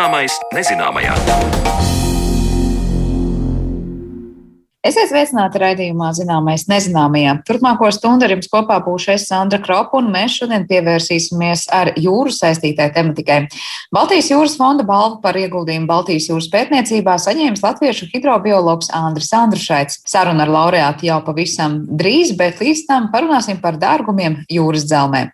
[0.00, 1.12] Zināmais nezināmajā.
[4.80, 7.34] Esiet sveicināti raidījumā Zināmais nezināmajā.
[7.44, 12.32] Turpmāko stundu ar jums kopā būšu es Sandra Kropa, un mēs šodien pievērsīsimies ar jūru
[12.32, 13.42] saistītai tematikai.
[13.92, 20.00] Baltijas jūras fonda balvu par ieguldījumu Baltijas jūras pētniecībā saņēmis latviešu hidrobiologs Andris Andrušaits.
[20.08, 25.26] Saruna ar laureātu jau pavisam drīz, bet līdz tam parunāsim par dārgumiem jūras dzelmē.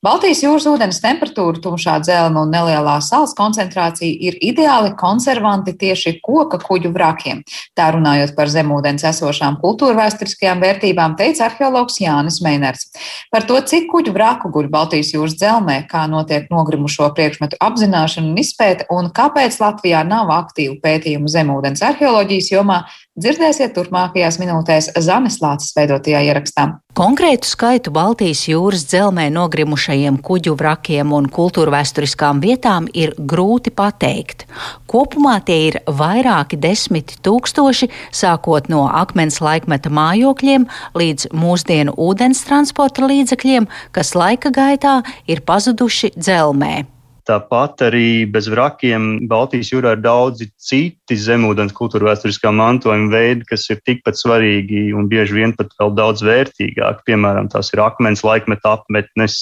[0.00, 6.56] Baltijas jūras ūdens temperatūra, tumšā dzelma un nelielā sāls koncentrācija ir ideāli konservanti tieši koka
[6.62, 7.42] kuģu vrakiem.
[7.76, 12.88] Tā runājot par zemūdens esošām kultūra vēsturiskajām vērtībām, teica arheologs Jānis Meinerts.
[13.28, 18.40] Par to, cik kuģu vraku guļ Baltijas jūras dzelmē, kā notiek nogrimušo priekšmetu apzināšana un
[18.40, 22.86] izpēte, un kāpēc Latvijā nav aktīvu pētījumu zemūdens arheoloģijas jomā,
[23.20, 26.66] dzirdēsiet turpmākajās minūtēs Zanes Lācis veidotajā ierakstā.
[26.96, 34.46] Konkrētu skaitu Baltijas jūras dzelmē nogrimušajiem kuģu vrakiem un kultūrvēturiskām vietām ir grūti pateikt.
[34.90, 40.66] Kopumā tie ir vairāki desmit tūkstoši, sākot no akmens laikmeta mājokļiem
[40.98, 46.99] līdz mūsdienu ūdens transporta līdzekļiem, kas laika gaitā ir pazuduši dzelmē.
[47.30, 53.68] Tāpat arī bez vrakiem Baltijas jūrā ir daudzi citi zemūdens kultūra vēsturiskā mantojuma veidi, kas
[53.70, 57.04] ir tikpat svarīgi un bieži vien pat vēl daudz vērtīgāki.
[57.06, 59.36] Piemēram, tās ir akmens laikmeta apmetnes,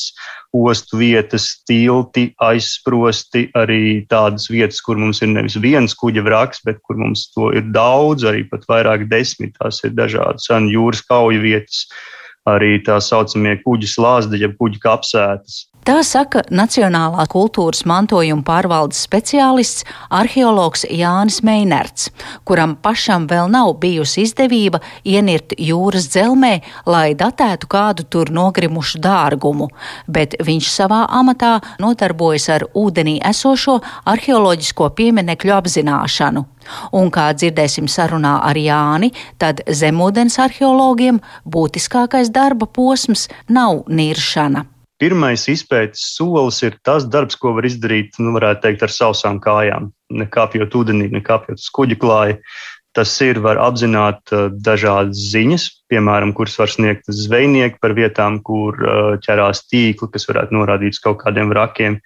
[0.53, 6.83] ostu vietas, tilti, aizsprosti, arī tādas vietas, kur mums ir nevis viens kuģa vraks, bet
[6.85, 9.57] kur mums to ir daudz, arī pat vairāk desmit.
[9.57, 11.87] Tās ir dažādas senu jūras kauju vietas
[12.49, 15.65] arī tā saucamie kuģi slāzdi, jeb kuģi kapsētas.
[15.89, 22.11] Tā saka Nacionālā kultūras mantojuma pārvaldes speciālists arheologs Jānis Meinerts,
[22.45, 26.53] kuram pašam vēl nav bijusi izdevība ienirt jūras dzelmē,
[26.85, 29.71] lai datētu kādu tur nogrimušu dārgumu,
[30.05, 33.81] bet viņš savā amatā nodarbojas ar ūdenī esošo
[34.13, 36.49] arheoloģisko pieminekļu apzināšanu.
[37.01, 44.69] Un, kā dzirdēsim sarunā ar Jāni, tad zemūdens arheologiem būtiskākais darba posms nav niršana
[45.01, 49.93] pirmais izpētes solis ir tas darbs, ko var izdarīt, nu, varētu teikt, ar sausām kājām.
[50.15, 52.39] Nekāpjot ūdenī, nekāpjot uz kuģa klāja.
[52.97, 58.79] Tas ir, var apzināt uh, dažādas ziņas, piemēram, kuras var sniegt zvejnieki par vietām, kur
[58.81, 62.01] uh, ķerās tīkli, kas varētu norādīt uz kaut kādiem vrakiem.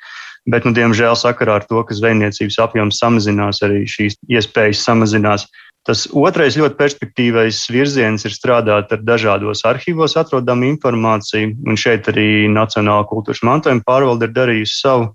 [0.50, 5.46] Bet, nu, diemžēl, sakarā ar to, ka zvejniecības apjoms samazinās, arī šīs iespējas samazinās.
[5.82, 12.46] Tas otrais ļoti perspektīvais virziens ir strādāt ar dažādos arhīvos atrodamu informāciju, un šeit arī
[12.46, 15.08] Nacionāla kultūras mantojuma pārvalde ir darījusi savu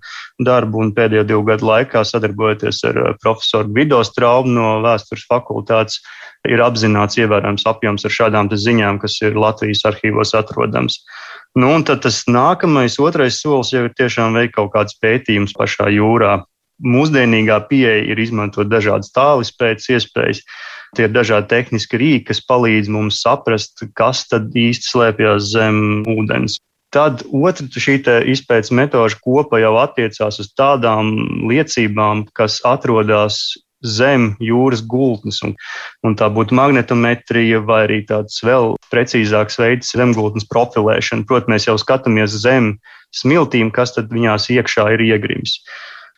[0.44, 6.02] darbu, un pēdējo divu gadu laikā sadarbojoties ar uh, profesoru Vido Straumu no vēstures fakultātes,
[6.44, 11.00] ir apzināts ievērojams apjoms ar šādām ziņām, kas ir Latvijas arhīvos atrodams.
[11.56, 15.88] Nu, un tad tas nākamais, otrais solis jau ir tiešām veikt kaut kāds pētījums pašā
[15.96, 16.42] jūrā
[16.84, 20.42] mūsdienīgā pieeja ir izmantot dažādas tālis pēc iespējas.
[20.96, 26.56] Tie ir dažādi tehniski rīki, kas palīdz mums saprast, kas tad īsti slēpjas zem ūdens.
[26.94, 27.98] Tad otra šī
[28.32, 31.10] izpētes metoža kopa jau attiecās uz tādām
[31.50, 33.42] liecībām, kas atrodas
[33.84, 35.42] zem jūras gultnes.
[35.44, 35.54] Un,
[36.06, 41.26] un tā būtu magnetometrija vai arī tāds vēl precīzāks veids zemgultnes profilēšana.
[41.28, 42.76] Protams, mēs jau skatāmies zem
[43.14, 45.60] smiltīm, kas tad viņās iekšā ir iegrims.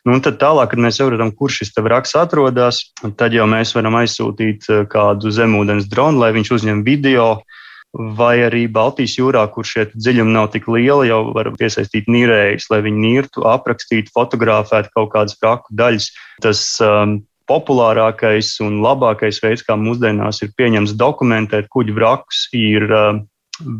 [0.07, 2.87] Nu, tad tālāk, kad mēs saprotam, kur šis vraks atrodas,
[3.19, 7.43] tad jau mēs varam aizsūtīt eh, kādu zemūdens dronu, lai viņš uzņem video.
[7.91, 12.79] Vai arī Baltijas jūrā, kur šie dziļumi nav tik lieli, jau var piesaistīt nīrējus, lai
[12.85, 16.07] viņi nirtu, aprakstītu, fotografētu kaut kādas fraku daļas.
[16.41, 17.17] Tas um,
[17.51, 23.19] populārākais un labākais veids, kā mūsdienās ir pieņems dokumentēt kuģu vrakus, ir uh,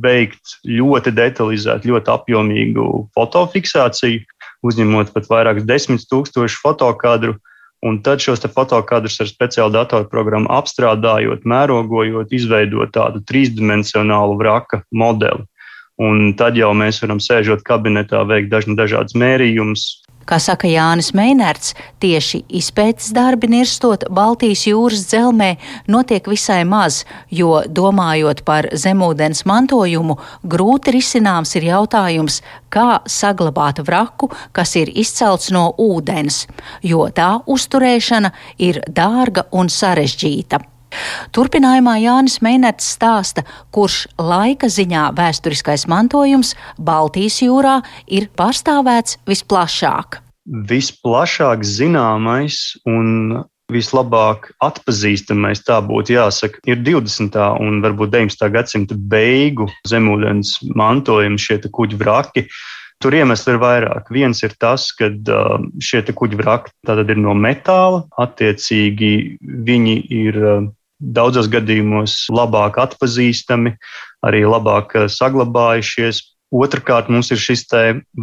[0.03, 4.27] veikt ļoti detalizētu, ļoti apjomīgu fotofiksāciju
[4.65, 7.37] uzņemot pat vairākus desmit tūkstošu fotokadru.
[7.81, 15.47] Un tad šos fotokadrus ar speciālu datorprogrammu apstrādājot, mērogojot, izveidot tādu trīsdimensionālu vraka modeli.
[16.01, 19.87] Un tad jau mēs varam sēžot kabinetā, veikt dažādas mērījumus,
[20.25, 25.51] Kā saka Jānis Meinerts, tieši izpētes darbi nirstot Baltijas jūras dzelmē
[25.91, 32.41] notiek visai maz, jo domājot par zemūdens mantojumu, grūti risināms ir jautājums,
[32.71, 36.45] kā saglabāt vraku, kas ir izcelts no ūdens,
[36.81, 40.70] jo tā uzturēšana ir dārga un sarežģīta.
[41.35, 50.19] Turpinājumā Jānis Meinerts stāsta, kurš laika ziņā vēsturiskais mantojums Baltijas jūrā ir pārstāvēts visplašāk.
[50.67, 52.59] Visplašāk zināmais
[52.89, 53.41] un
[53.71, 57.37] vislabāk atpazīstamais, tā būtu jāsaka, ir 20.
[57.63, 58.51] un varbūt 19.
[58.51, 62.45] gadsimta beigu zemūdens mantojums, šie kuģi vraki.
[63.01, 64.11] Tur iemesli ir vairāk.
[64.13, 70.67] Viens ir tas, ka uh, šie kuģi vraki ir no metāla, attiecīgi viņi ir uh,
[71.01, 73.75] daudzos gadījumos labāk atpazīstami,
[74.27, 76.27] arī labāk uh, saglabājušies.
[76.51, 77.63] Otrakārt, mums ir šis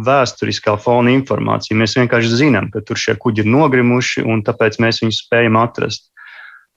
[0.05, 1.77] vēsturiskā fona informācija.
[1.77, 6.11] Mēs vienkārši zinām, ka tur šie kuģi ir nogrimuši, un tāpēc mēs viņus spējam atrast.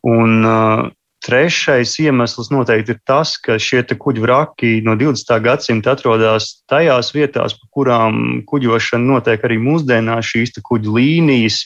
[0.08, 0.88] Un, uh,
[1.22, 5.36] Trešais iemesls noteikti ir tas, ka šie kuģi vraki no 20.
[5.44, 10.32] gadsimta atrodas tajās vietās, pa kurām kuģošana notiek arī mūsdienās.
[10.32, 11.60] Šīs kuģu līnijas,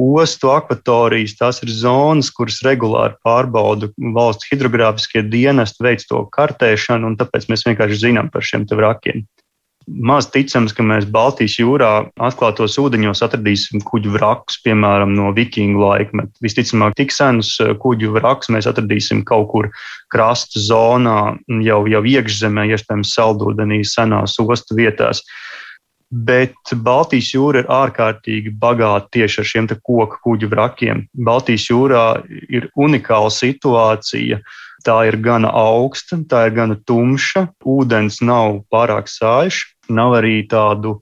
[0.00, 7.20] ostu akvatorijas, tās ir zonas, kuras regulāri pārbauda valsts hidrogrāfiskie dienesti, veic to kartēšanu, un
[7.20, 9.26] tāpēc mēs vienkārši zinām par šiem vrakiem
[9.88, 11.90] maz ticams, ka mēs Baltijas jūrā
[12.22, 16.32] atklātos ūdeņos atradīsim kuģu vrakus, piemēram, no vikingu laikmeta.
[16.44, 19.70] Visticamāk, tik senus eh, kuģu vrakus mēs atradīsim kaut kur
[20.12, 25.24] krasta zonā, jau, jau iekšzemē, iespējams, saldūdenī, senās ostu vietās.
[26.10, 31.04] Bet Baltijas jūra ir ārkārtīgi bagāta tieši ar šiem koku kuģu vrakiem.
[31.14, 32.04] Baltijas jūrā
[32.50, 34.40] ir unikāla situācija.
[34.82, 39.60] Tā ir gana augsta, tā ir gana tumša, ūdens nav pārāk sāļš,
[39.92, 40.98] nav arī tādu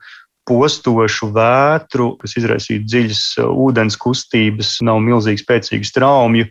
[0.48, 6.48] postošu vētru, kas izraisītu dziļas ūdens kustības, nav milzīgi spēcīgu straumju.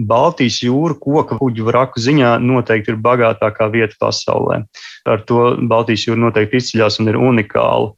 [0.00, 4.62] Baltijas jūra koka kuģu vraku ziņā noteikti ir bagātākā vieta pasaulē.
[5.04, 7.92] Ar to Baltijas jūra noteikti izceļas un ir unikāla.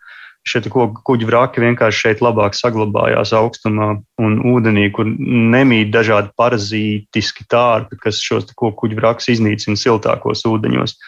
[0.45, 7.97] Šie kuģu vraki vienkārši šeit labāk saglabājās augstumā un ūdenī, kur nemīt dažādi parazītiski tārpi,
[8.03, 10.99] kas šos kuģu vrakus iznīcina siltākos ūdeņos.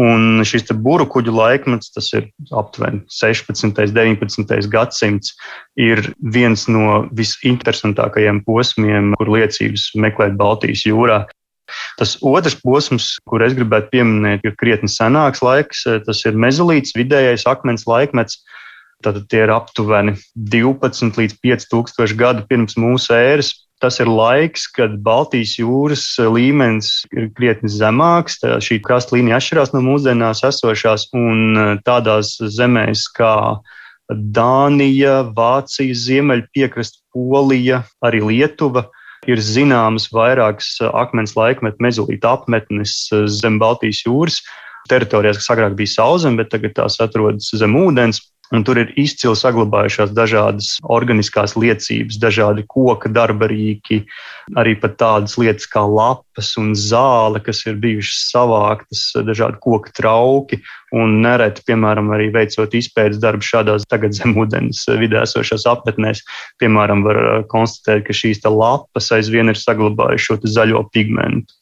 [0.00, 3.62] Un šis buru kuģu laikmets, tas ir aptuveni 16.
[3.68, 4.66] un 19.
[4.72, 5.36] gadsimts,
[5.78, 6.02] ir
[6.34, 11.22] viens no visinteresantākajiem posmiem, kur liecības meklēt Baltijas jūrā.
[11.96, 15.84] Tas otrs posms, kur es gribētu pieminēt, ir krietni senāks laiks.
[15.86, 18.42] Tas ir mezolīts, vidējais akmens laikmets.
[19.04, 23.52] Tad tie ir aptuveni 12 līdz 5000 gadu pirms mūsu ēras
[23.84, 28.38] tas ir laiks, kad Baltijas jūras līmenis ir krietni zemāks.
[28.64, 33.34] Šī krasta līnija atšķirās no mūsdienās esošās, un e, tādās zemēs kā
[34.08, 38.86] Dānija, Vācija, Ziemeļpiekrasta, Polija, arī Lietuva
[39.28, 42.96] ir zināmas vairākas akmens laikmetu mezolīta apmetnes
[43.32, 44.40] zem Baltijas jūras
[44.90, 48.20] teritorijās, kas agrāk bija sauzem, bet tagad tās atrodas zem ūdens.
[48.52, 54.02] Un tur ir izcili saglabājušās dažādas organiskās liecības, dažādi koka darbarīki,
[54.60, 60.60] arī pat tādas lietas kā lapas un zāle, kas ir bijušas savāktas, dažādi koka trauki.
[60.94, 66.20] Un nereti, piemēram, arī veicot izpētes darbu šādās tagad zemūdens vidē esošās apmetnēs,
[66.62, 67.20] piemēram, var
[67.50, 71.56] konstatēt, ka šīs lapas aizvien ir saglabājušas šo zaļo pigmentu.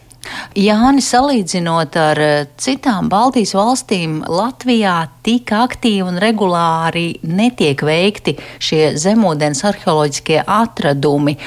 [0.58, 4.96] Jāni, salīdzinot ar eh, citām Baltijas valstīm, Latvijā
[5.26, 11.38] tik aktīvi un regulāri netiek veikti šie zemūdens arheoloģiskie atradumi.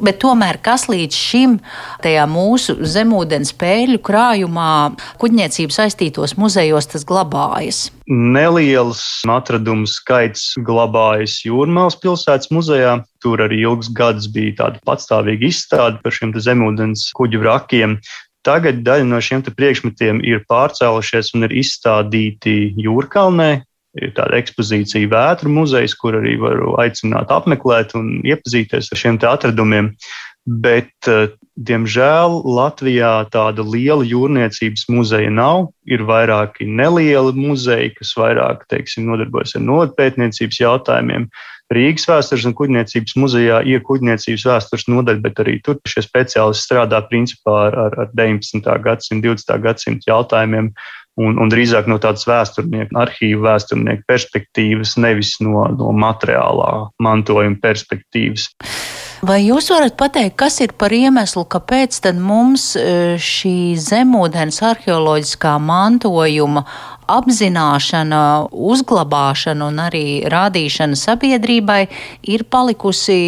[0.00, 1.56] Bet tomēr, kas līdz šim
[2.04, 4.70] tajā mūsu zemūdens pēļu krājumā,
[5.22, 7.86] kuģniecību saistītos muzejos, tas glabājas?
[8.06, 13.00] Neliels atradumu skaits glabājas Jūrmālas pilsētas muzejā.
[13.24, 17.98] Tur arī ilgus gadus bija tāda patstāvīga izstāde par šiem zemūdens kuģu vrakiem.
[18.46, 23.65] Tagad daļa no šiem priekšmetiem ir pārcēlušies un ir izstādīti Jūrkalnē,
[24.02, 29.92] ir tāda ekspozīcija Vētru muzejs, kur arī varu aicināt apmeklēt un iepazīties ar šiem atradumiem.
[30.46, 35.72] Bet, eh, diemžēl, Latvijā tāda liela jūrniecības muzeja nav.
[35.86, 41.26] Ir vairāki nelieli muzeji, kas vairāk teiksim, nodarbojas ar novatpētniecības jautājumiem.
[41.74, 47.00] Rīgas vēstures un kuģniecības muzejā ir kuģniecības vēstures nodaļa, bet arī tur šie speciālisti strādā
[47.08, 48.62] principā ar, ar 19.
[48.84, 49.58] gadsimta, 20.
[49.64, 50.70] gadsimta jautājumiem
[51.18, 56.70] un, un drīzāk no tādas vēsturnieku, arhīvu vēsturnieku perspektīvas, nevis no, no materiālā
[57.02, 58.50] mantojuma perspektīvas.
[59.26, 66.66] Vai jūs varat pateikt, kas ir par iemeslu, kāpēc mums e, šī zemūdens arheoloģiskā mantojuma
[67.10, 68.20] apzināšana,
[68.50, 71.80] uzglabāšana un arī rādīšana sabiedrībai
[72.28, 73.18] ir palikusi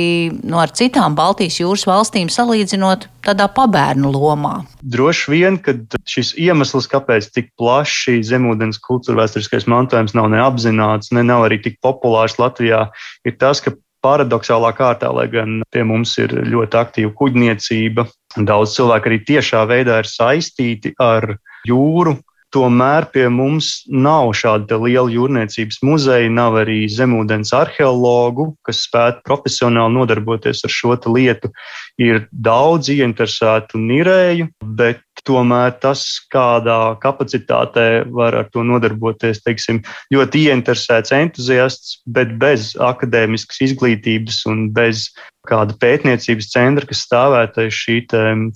[0.42, 4.62] no nu, ar citām Baltijas jūras valstīm salīdzinot tādā pabērnu lomā?
[4.82, 5.74] Droši vien, ka
[6.08, 11.78] šis iemesls, kāpēc tik plaši zemūdens kultūra vēsturiskais mantojums nav neapzināts, ne nav arī tik
[11.84, 12.88] populārs Latvijā,
[13.28, 18.06] ir tas, ka paradoxālā kārtā, lai gan pie mums ir ļoti aktīva kuģniecība,
[18.46, 21.34] daudz cilvēku arī tiešā veidā ir saistīti ar
[21.68, 22.16] jūru,
[22.54, 29.98] Tomēr pie mums nav šāda liela jūrniecības muzeja, nav arī zemūdens arheologu, kas spētu profesionāli
[29.98, 31.52] nodarboties ar šo lietu.
[32.00, 39.82] Ir daudz ieinteresētu nirēju, bet Tomēr tas, kādā kapacitātē var ar to nodarboties, teiksim,
[40.14, 45.08] ļoti ieinteresēts entuziasts, bet bez akadēmiskas izglītības un bez
[45.48, 47.98] kāda pētniecības centra, kas stāvētu aiz šī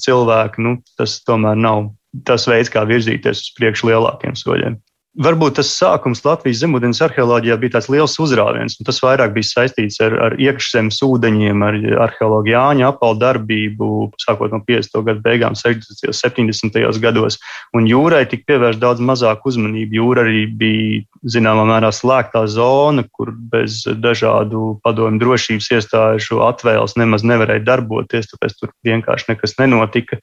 [0.06, 1.90] cilvēka, nu, tas tomēr nav
[2.28, 4.80] tas veids, kā virzīties uz priekšu lielākiem soļiem.
[5.12, 9.98] Varbūt tas sākums Latvijas zemūdens arheoloģijā bija tāds liels uzrāviens, un tas vairāk bija saistīts
[10.00, 11.74] ar, ar iekšzemes ūdeņiem, ar
[12.06, 13.88] arheologu Jāņa apalu darbību,
[14.24, 15.02] sākot no 50.
[15.04, 16.08] gadu beigām, 60.
[16.08, 17.00] un 70.
[17.04, 17.36] gados.
[17.76, 19.98] Un jūrai tika pievērsta daudz mazāk uzmanību.
[20.00, 21.02] Jūra arī bija
[21.36, 28.56] zināmā mērā slēgtā zona, kur bez dažādu padomu drošības iestāžu atvēles nemaz nevarēja darboties, tāpēc
[28.62, 30.22] tur vienkārši nekas nenotika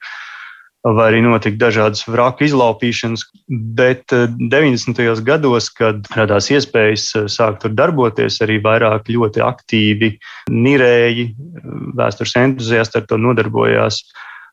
[0.84, 3.26] vai arī notika dažādas vraku izlaupīšanas.
[3.48, 5.00] Bet 90.
[5.04, 10.14] Eh, gados, kad radās iespējas eh, sākt tur darboties, arī vairāk ļoti aktīvi
[10.50, 11.70] nirēji, eh,
[12.00, 14.02] vēstures entuziasti ar to nodarbojās.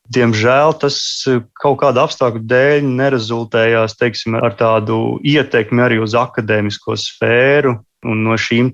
[0.08, 0.96] Diemžēl tas
[1.60, 7.74] kaut kāda apstākļu dēļ nerezultējās teiksim, ar tādu ietekmi arī uz akadēmisko sfēru.
[8.06, 8.68] Un no šīm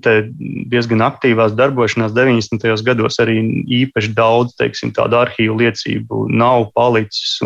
[0.69, 2.67] diezgan aktīvās darbošanās 90.
[2.85, 3.39] gados arī
[3.81, 7.39] īpaši daudz teiksim, tādu arhīvu liecību nav palicis.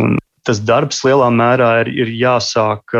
[0.47, 2.95] Tas darbs lielā mērā ir, ir jāsāk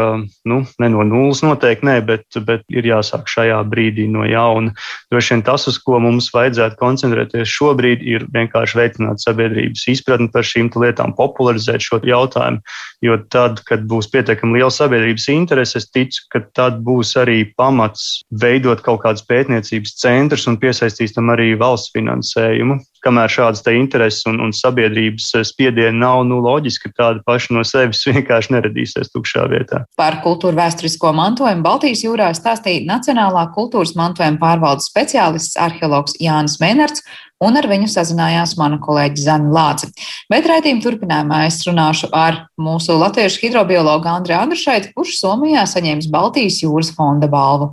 [0.49, 4.73] nu, ne no nulles, noteikti nē, bet, bet ir jāsāk šajā brīdī no jauna.
[5.13, 10.47] Droši vien tas, uz ko mums vajadzētu koncentrēties šobrīd, ir vienkārši veicināt sabiedrības izpratni par
[10.47, 12.61] šīm lietām, popularizēt šo jautājumu.
[13.05, 18.21] Jo tad, kad būs pietiekami liela sabiedrības interese, es ticu, ka tad būs arī pamats
[18.41, 22.79] veidot kaut kādus pētniecības centrus un piesaistīs tam arī valsts finansējumu.
[23.03, 28.55] Kamēr šādas intereses un, un sabiedrības spiediena nav, nu, loģiski, tāda paša no sevis vienkārši
[28.57, 29.85] neradīsies tukšā vietā.
[29.99, 37.05] Par kultūra vēsturisko mantojumu Baltijas jūrā stāstīja Nacionālā kultūras mantojuma pārvaldes speciālists arheologs Jānis Mēnerts
[37.43, 39.91] un ar viņu sazinājās mana kolēģe Zana Lāce.
[40.31, 46.61] Bet raidījuma turpinājumā es runāšu ar mūsu latviešu hidrobiologu Andriu Andrušaitu, kurš Somijā saņēmis Baltijas
[46.65, 47.71] jūras fonda balvu.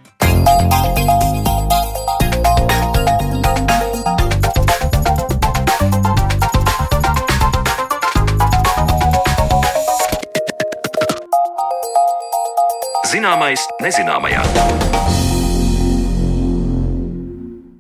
[13.27, 15.26] Zināmais nezināmajā.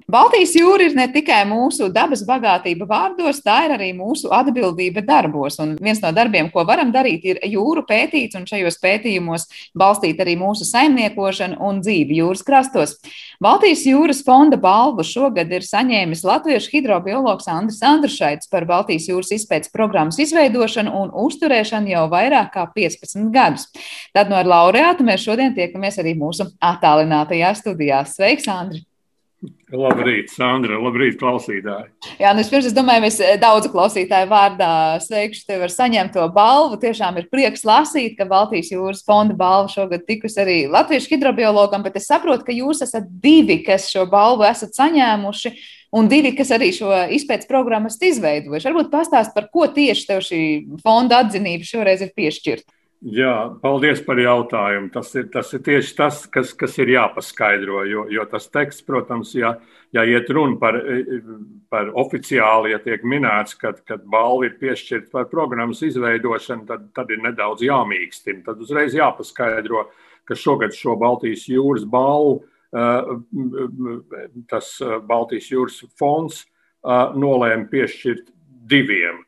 [0.06, 5.56] Baltijas jūra ir ne tikai mūsu dabas bagātība vārdos, tā ir arī mūsu atbildība darbos.
[5.58, 10.36] Un viens no darbiem, ko varam darīt, ir jūru pētīt un šajos pētījumos balstīt arī
[10.38, 12.94] mūsu saimniekošanu un dzīvi jūras krastos.
[13.42, 19.74] Baltijas jūras fonda balvu šogad ir saņēmis latviešu hidrobiologs Andris Andrušaits par Baltijas jūras izpētes
[19.74, 23.72] programmas izveidošanu un uzturēšanu jau vairāk kā 15 gadus.
[24.14, 28.06] Tad no ar laureātu mēs šodien tiekamies arī mūsu attālinātajā studijā.
[28.06, 28.86] Sveiks, Andri!
[29.76, 30.78] Labrīt, Sandra.
[30.80, 31.90] Labrīt, klausītāji.
[32.22, 34.68] Jā, nu, pirms es domāju, mēs eh, daudzu klausītāju vārdā
[35.04, 36.78] sveikšu tevi ar saņemto balvu.
[36.80, 41.98] Tiešām ir prieks lasīt, ka Baltijas jūras fonda balva šogad tikus arī latviešu hidrobiologam, bet
[42.00, 45.52] es saprotu, ka jūs esat divi, kas šo balvu esat saņēmuši.
[45.96, 48.70] Un divi, kas arī šo izpētes programmu esat izveidojuši.
[48.70, 50.40] Varbūt pastāst, par ko tieši tev šī
[50.84, 52.75] fonda atzinība šoreiz ir piešķirta.
[53.06, 54.88] Jā, paldies par jautājumu.
[54.90, 57.84] Tas ir, tas ir tieši tas, kas, kas ir jāpaskaidro.
[57.86, 59.52] Jo, jo tas teksts, protams, ja,
[59.94, 60.80] ja iet runa par,
[61.70, 67.22] par oficiāli, ja tiek minēts, ka balva ir piešķirta par programmas izveidošanu, tad, tad ir
[67.22, 68.42] nedaudz jāmīkstina.
[68.48, 69.84] Tad uzreiz jāpaskaidro,
[70.26, 72.40] ka šogad šo Baltijas jūras balvu,
[74.50, 74.72] tas
[75.06, 76.42] Baltijas jūras fonds
[76.82, 78.34] nolēma piešķirt
[78.66, 79.25] diviem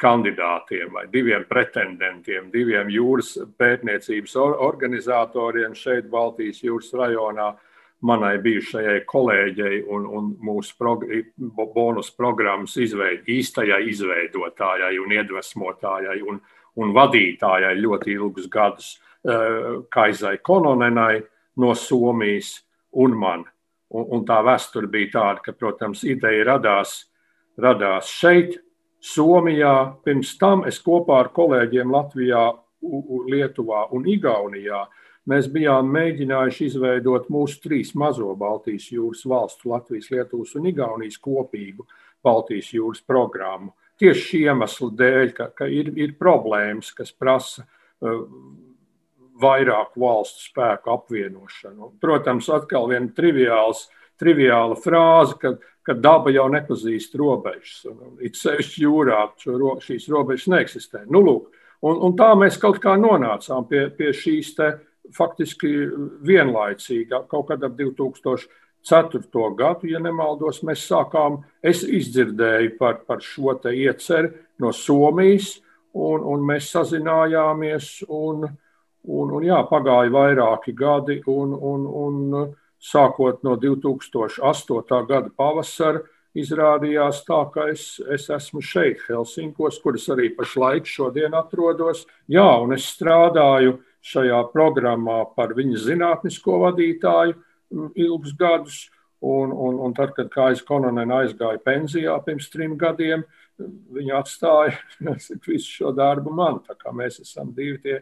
[0.00, 7.52] kandidātiem vai diviem pretendentiem, diviem jūras pētniecības organizatoriem šeit, Baltijas jūras rajonā,
[8.00, 11.04] manai bijušajai kolēģei un, un mūsu prog
[11.74, 16.38] bonus programmas izveid, īstajai izveidotājai un iedvesmotājai un,
[16.78, 18.92] un vadītājai ļoti ilgus gadus,
[19.26, 21.22] uh, Kaizai Kononenai
[21.58, 22.60] no Somijas
[22.92, 23.44] un man.
[23.88, 27.00] Un, un tā vēsture bija tāda, ka, protams, ideja radās,
[27.58, 28.58] radās šeit,
[29.04, 29.74] Somijā,
[30.04, 32.48] pirms tam es kopā ar kolēģiem Latvijā,
[33.28, 34.84] Lietuvā un Igaunijā
[35.28, 41.86] mēs bijām mēģinājuši izveidot mūsu trīs mazo Baltijas jūras valstu, Latvijas, Lietuvas un Igaunijas kopīgu
[42.24, 43.74] Baltijas jūras programmu.
[43.98, 48.22] Tieši šī iemesla dēļ, ka, ka ir, ir problēmas, kas prasa uh,
[49.42, 51.92] vairāku valstu spēku apvienošanu.
[52.02, 53.86] Protams, atkal viena triviāls,
[54.18, 55.56] triviāla frāze, ka
[55.88, 57.86] ka daba jau nepazīst robežas.
[58.20, 59.22] It sevišķi jūrā
[59.56, 61.06] ro, šīs robežas neeksistē.
[61.08, 61.48] Nu, lūk,
[61.88, 64.68] un, un tā mēs kaut kā nonācām pie, pie šīs te
[65.16, 65.70] faktiski
[66.28, 69.48] vienlaicīgi, kaut kad ap 2004.
[69.56, 75.54] gadu, ja nemaldos, mēs sākām, es izdzirdēju par, par šo te ieceri no Somijas,
[75.96, 77.92] un, un mēs sazinājāmies.
[78.12, 78.44] Un,
[79.08, 82.48] un, un jā, pagāja vairāki gadi, un, un, un
[82.80, 85.02] sākot no 2008.
[85.08, 86.04] gada pavasara
[86.38, 92.04] izrādījās tā, ka es, es esmu šeit, Helsinkos, kuras arī pašlaik šodien atrodos.
[92.30, 97.36] Jā, un es strādāju šajā programmā par viņa zinātnisko vadītāju
[97.98, 98.86] ilgus gadus.
[99.18, 103.24] Un, un, un tad, kad Kājas Kononena aizgāja pensijā pirms trim gadiem,
[103.58, 104.76] viņa atstāja
[105.48, 106.60] visu šo darbu man.
[106.94, 107.96] Mēs esam divi tie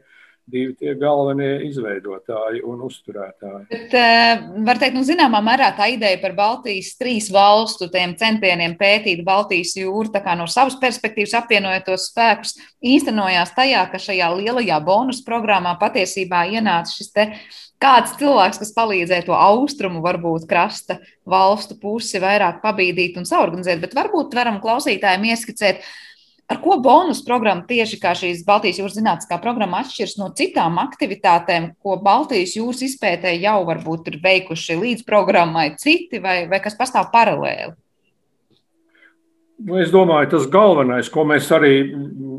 [0.46, 3.66] divi tie galvenie izveidotāji un uzturētāji.
[3.70, 9.24] Bet, eh, var teikt, nu, zināmā mērā tā ideja par Baltijas trīs valstu centieniem pētīt
[9.26, 15.76] Baltijas jūru no savas perspektīvas, apvienojot tos spēkus, īstenojās tajā, ka šajā lielajā bonus programmā
[15.80, 17.32] patiesībā ienāca šis te
[17.82, 23.96] kāds cilvēks, kas palīdzēja to austrumu, varbūt krasta valstu pusi vairāk pabīdīt un saorganizēt, bet
[23.96, 25.82] varbūt varam klausītājiem ieskicēt,
[26.46, 31.72] Ar ko bonus programma tieši kā šīs Baltijas jūras zinātniskā programma atšķiras no citām aktivitātēm,
[31.82, 37.10] ko Baltijas jūras izpētē jau varbūt ir veikuši līdz programmai citi vai, vai kas pastāv
[37.14, 37.74] paralēli?
[39.66, 41.72] Nu, es domāju, tas galvenais, ko mēs arī,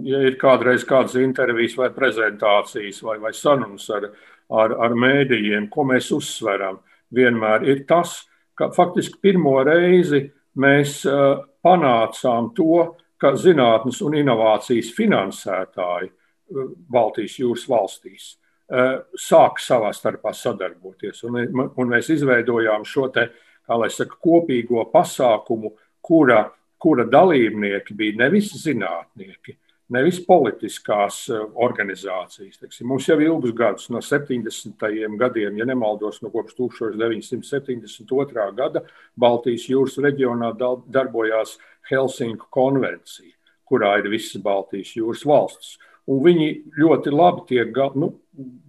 [0.06, 4.12] ja ir kādreiz kādas intervijas vai prezentācijas vai, vai sarunas ar,
[4.54, 6.78] ar, ar mēdījiem, ko mēs uzsveram,
[7.12, 8.22] vienmēr ir tas,
[8.56, 10.28] ka faktiski pirmo reizi
[10.62, 12.86] mēs uh, panācām to,
[13.22, 18.30] ka zinātnes un inovācijas finansētāji eh, Baltijas jūras valstīs
[18.72, 18.98] eh,
[19.28, 21.24] sāk savā starpā sadarboties.
[21.28, 23.30] Un, un mēs izveidojām šo te,
[23.68, 26.46] saka, kopīgo pasākumu, kura,
[26.80, 29.58] kura dalībnieki bija nevis zinātnieki,
[29.96, 32.60] nevis politiskās eh, organizācijas.
[32.62, 34.86] Teksim, mums jau ilgus gadus, no 70.
[35.20, 38.52] gadiem, ja nemaldos, no kopš 1972.
[38.58, 38.86] gada
[39.20, 40.54] Baltijas jūras reģionā
[40.86, 41.58] darbojās
[41.90, 43.34] Helsinku konvencija,
[43.68, 45.78] kurā ir visas Baltijas jūras valstis.
[46.08, 48.14] Un viņi ļoti labi tiek, nu,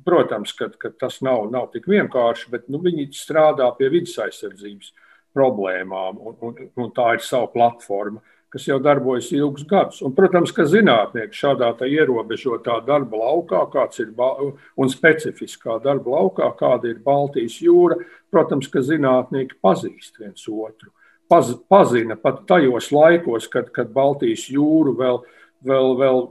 [0.06, 4.90] protams, ka, ka tas nav, nav tik vienkārši, bet nu, viņi strādā pie vidas aizsardzības
[5.36, 10.00] problēmām, un, un, un tā ir sava platforma kas jau darbojas ilgus gadus.
[10.04, 16.88] Un, protams, ka zinātnieki šādā ierobežotā darba laukā, kāds ir un specifiskā darba laukā, kāda
[16.88, 18.00] ir Baltijas jūra,
[18.32, 20.92] protams, ka zinātnieki pazīst viens otru
[21.28, 25.20] paz, pazina pat tajos laikos, kad, kad Baltijas jūru vēl,
[25.68, 26.22] vēl, vēl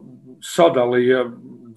[0.44, 1.24] sadalīja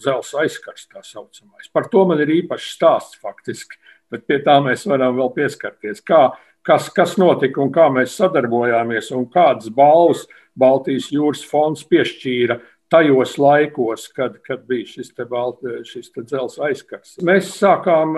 [0.01, 1.71] dzelzceļa aizkars, tā saucamais.
[1.73, 3.79] Par to man ir īpašs stāsts faktiski,
[4.11, 6.03] bet pie tā mēs varam vēl pieskarties.
[6.07, 6.31] Kā,
[6.67, 10.27] kas, kas notika un kā mēs sadarbojāmies un kādas balvas
[10.59, 12.59] Baltijas jūras fonds piešķīra
[12.91, 17.15] tajos laikos, kad, kad bija šis, te balt, šis te dzelzceļa aizkars.
[17.27, 18.17] Mēs sākām,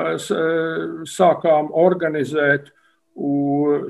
[1.09, 2.73] sākām organizēt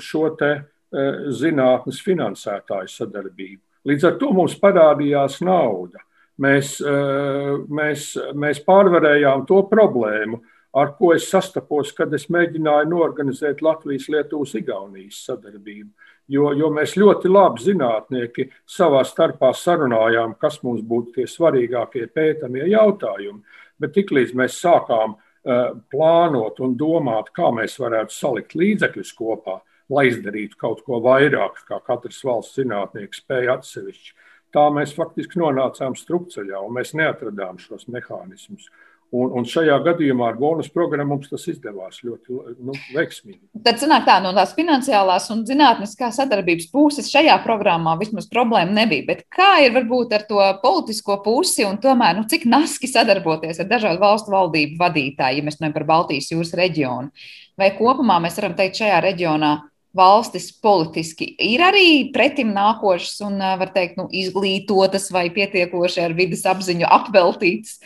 [0.03, 0.53] šo te
[0.92, 3.61] zinātnes finansētāju sadarbību.
[3.88, 6.02] Līdz ar to mums parādījās nauda.
[6.42, 10.40] Mēs, eh, mēs, mēs pārvarējām to problēmu,
[10.74, 15.90] ar ko es sastapos, kad es mēģināju norganizēt Latvijas, Lietuvas, Igaunijas sadarbību.
[16.28, 22.70] Jo, jo mēs ļoti labi zinātnieki savā starpā sarunājām, kas mums būtu tie svarīgākie pētāmie
[22.70, 23.42] jautājumi.
[23.78, 29.59] Bet tiklīdz mēs sākām uh, plānot un domāt, kā mēs varētu salikt līdzekļus kopā,
[29.92, 34.14] lai izdarītu kaut ko vairāk, kā katrs valsts zinātnieks spēja atsevišķi.
[34.52, 38.68] Tā mēs faktiski nonācām strupceļā, un mēs neatradām šos mehānismus.
[39.12, 43.42] Un, un šajā gadījumā ar bonus programmu mums tas izdevās ļoti nu, veiksmīgi.
[43.61, 49.05] Tad sanāk tā, no tās finansiālās un zinātniskās sadarbības puses šajā programmā vismaz problēma nebija.
[49.11, 53.68] Bet kā ir varbūt ar to politisko pusi un tomēr, nu, cik naski sadarboties ar
[53.68, 57.12] dažādu valstu valdību vadītāju, ja mēs runājam par Baltijas jūras reģionu?
[57.61, 59.52] Vai kopumā mēs varam teikt šajā reģionā
[59.96, 66.46] valstis politiski ir arī pretim nākošas un, var teikt, nu, izglītotas vai pietiekoši ar vidas
[66.48, 67.76] apziņu apveltītas,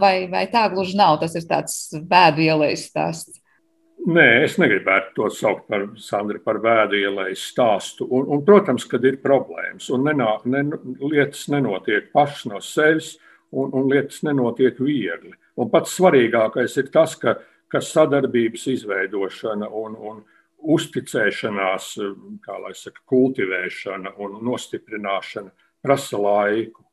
[0.00, 1.18] vai, vai tā gluži nav?
[1.20, 1.76] Tas ir tāds
[2.08, 3.42] bēdu ielais stāsts.
[4.08, 8.06] Nē, es negribētu to saukt par, Sandra, par vēdu ielais stāstu.
[8.06, 10.62] Un, un, protams, kad ir problēmas un nenāk, ne,
[11.02, 13.16] lietas nenotiek pašas no sevis,
[13.50, 15.34] un, un lietas nenotiek viegli.
[15.58, 17.34] Un pats svarīgākais ir tas, ka,
[17.68, 20.22] ka sadarbības izveidošana un, un,
[20.58, 21.92] uzticēšanās,
[22.44, 25.52] kā lai saka, kultivēšana un nostiprināšana
[25.84, 26.84] prasa laiku.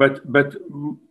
[0.00, 0.56] Bet, bet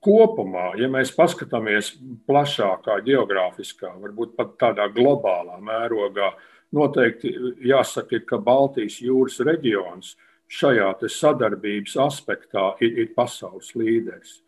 [0.04, 1.94] kopumā, ja mēs paskatāmies
[2.28, 6.34] plašākā, geogrāfiskā, varbūt pat tādā globālā mērogā,
[6.76, 7.32] noteikti
[7.64, 10.16] jāsaka, ka Baltijas jūras reģions
[10.54, 14.42] šajā sadarbības aspektā ir, ir pasaules līderis.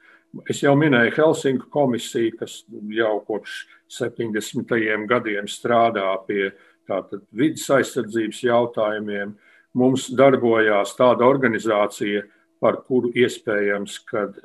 [0.51, 2.59] Es jau minēju Helsinku komisiju, kas
[2.91, 3.61] jau kopš
[3.95, 4.75] 70.
[5.07, 6.49] gadiem strādā pie
[6.89, 9.35] tātad vidas aizsardzības jautājumiem.
[9.75, 12.23] Mums darbojās tāda organizācija
[12.63, 14.37] par kuru iespējams, kad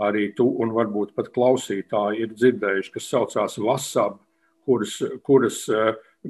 [0.00, 4.16] arī tu un varbūt pat klausītāji ir dzirdējuši, kas saucās VASAB,
[4.66, 5.60] kuras, kuras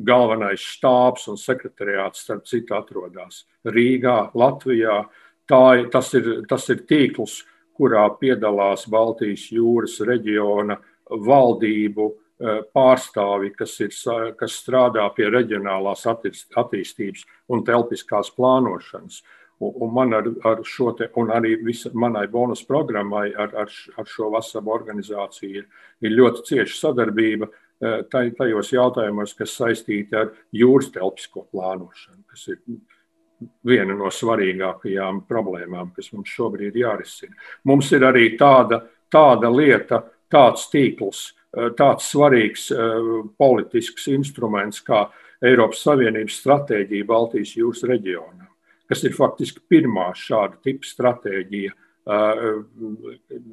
[0.04, 5.04] galvenais štābs un sekretariāts, starp citu, atrodas Rīgā, Latvijā.
[5.46, 7.44] Tā, tas, ir, tas ir tīkls,
[7.76, 13.94] kurā piedalās Baltijas jūras reģiona valdību eh, pārstāvi, kas, ir,
[14.36, 19.22] kas strādā pie reģionālās attīstības un telpiskās plānošanas.
[19.58, 23.70] Un, un man ar, ar šo te, un arī visa, manai bonus programmai ar, ar,
[23.96, 25.68] ar šo vasaru organizāciju ir,
[26.04, 28.02] ir ļoti cieša sadarbība eh,
[28.36, 32.60] tajos jautājumos, kas saistīti ar jūras telpisko plānošanu, kas ir
[33.64, 37.36] viena no svarīgākajām problēmām, kas mums šobrīd ir jārisina.
[37.64, 41.45] Mums ir arī tāda, tāda lieta, tāds tīkls, eh,
[41.78, 45.06] tāds svarīgs eh, politisks instruments kā
[45.44, 48.48] Eiropas Savienības stratēģija Baltijas jūras reģionam,
[48.88, 52.42] kas ir faktiski pirmā šāda tipa stratēģija eh,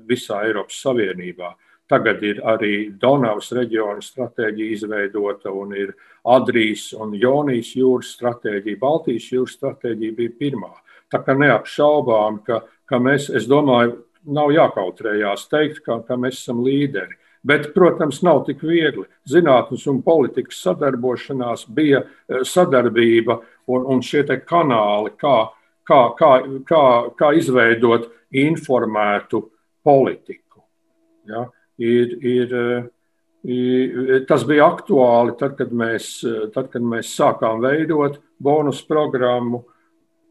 [0.09, 1.53] visā Eiropas Savienībā.
[1.91, 5.91] Tagad ir arī Donavas reģiona stratēģija izveidota un ir
[6.31, 8.79] Adrijas un Jonijas jūras stratēģija.
[8.79, 10.71] Baltijas jūras stratēģija bija pirmā.
[11.11, 16.63] Tā kā neapšaubām, ka, ka mēs, es domāju, nav jākautrējās teikt, ka, ka mēs esam
[16.65, 17.19] līderi.
[17.43, 19.03] Bet, protams, nav tik viegli.
[19.27, 25.38] Zinātnes un politikas sadarbošanās bija eh, sadarbība un, un šie kanāli, kā,
[25.88, 26.32] kā, kā,
[26.69, 26.86] kā,
[27.19, 29.43] kā izveidot informētu
[29.84, 30.63] politiku.
[31.27, 31.47] Ja?
[31.77, 32.56] ir, ir,
[33.43, 36.15] ir, tas bija aktuāli tad, kad mēs,
[36.53, 39.63] tad, kad mēs sākām veidot bonus programmu.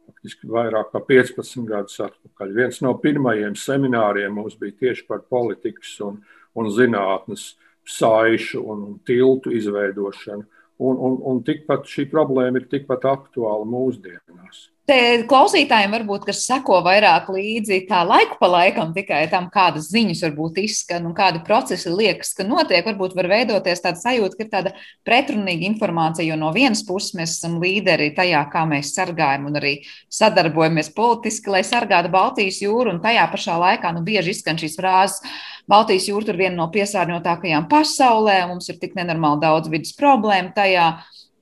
[0.06, 2.54] Faktiski vairāk kā 15 gadus atpakaļ.
[2.54, 6.20] Viens no pirmajiem semināriem mums bija tieši par politikas un,
[6.58, 7.52] un zinātnes
[7.88, 10.44] saišu un, un tiltu izveidošanu.
[10.82, 14.71] Un, un, un tikpat šī problēma ir tikpat aktuāla mūsdienās.
[14.82, 20.24] Te klausītājiem, varbūt, kas seko vairāk līdzi tā laiku pa laikam, tikai tam, kādas ziņas
[20.24, 24.50] varbūt izskan un kādi procesi liekas, ka notiek, varbūt var veidoties tāda sajūta, ka ir
[24.50, 24.72] tāda
[25.06, 29.76] pretrunīga informācija, jo no vienas puses mēs esam līderi tajā, kā mēs sargājam un arī
[30.10, 35.22] sadarbojamies politiski, lai sargātu Baltijas jūru, un tajā pašā laikā nu, bieži izskan šīs frāzes.
[35.70, 40.90] Baltijas jūra ir viena no piesārņotākajām pasaulē, mums ir tik nenormāli daudz vidas problēmu tajā.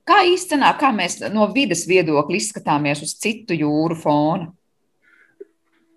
[0.07, 4.49] Kā īstenībā, kā mēs no vidas viedokļa izskatāmies uz citu jūru fonu?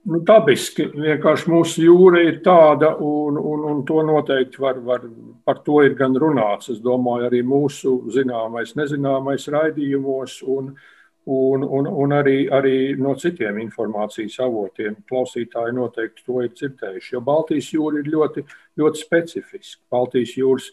[0.05, 5.07] Nu, dabiski vienkārši mūsu jūra ir tāda, un, un, un to noteikti var, var,
[5.49, 6.69] par to ir gan runāts.
[6.75, 10.75] Es domāju, arī mūsu zināmais, nezināmais raidījumos, un,
[11.25, 15.01] un, un, un arī, arī no citiem informācijas avotiem.
[15.09, 17.15] Klausītāji noteikti to ir dzirdējuši.
[17.17, 18.45] Jo Baltijas jūra ir ļoti,
[18.81, 19.81] ļoti specifiska.
[19.95, 20.69] Baltijas jūras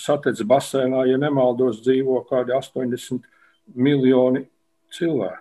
[0.00, 3.24] satecas basēnā, ja nemaldos, dzīvo kādi 80
[3.74, 4.44] miljoni
[4.92, 5.40] cilvēku.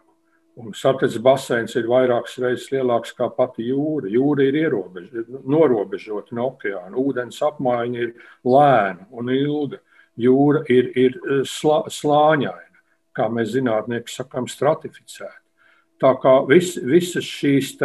[0.61, 4.09] Un satecas basēns ir vairākas reizes lielāks kā pati jūra.
[4.11, 6.91] Jūra ir ierobežota, norobežota no okeāna.
[6.99, 8.11] Ūdens apmaiņa ir
[8.45, 9.79] lēna un ilga.
[10.19, 11.15] Jūra ir, ir
[11.47, 12.81] slā, slāņaina,
[13.15, 15.39] kā mēs zinātnieki sakām, stratificēta.
[16.01, 17.77] Tā kā vis, visas šīs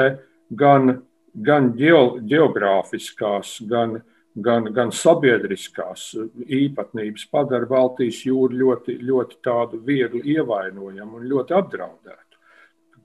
[0.50, 0.98] gan,
[1.46, 4.04] gan geogrāfiskās, gan uh,
[4.36, 6.10] gan, gan sabiedriskās
[6.46, 12.22] īpatnības padara Baltijas jūru ļoti, ļoti tādu viegli ievainojamu un ļoti apdraudētu.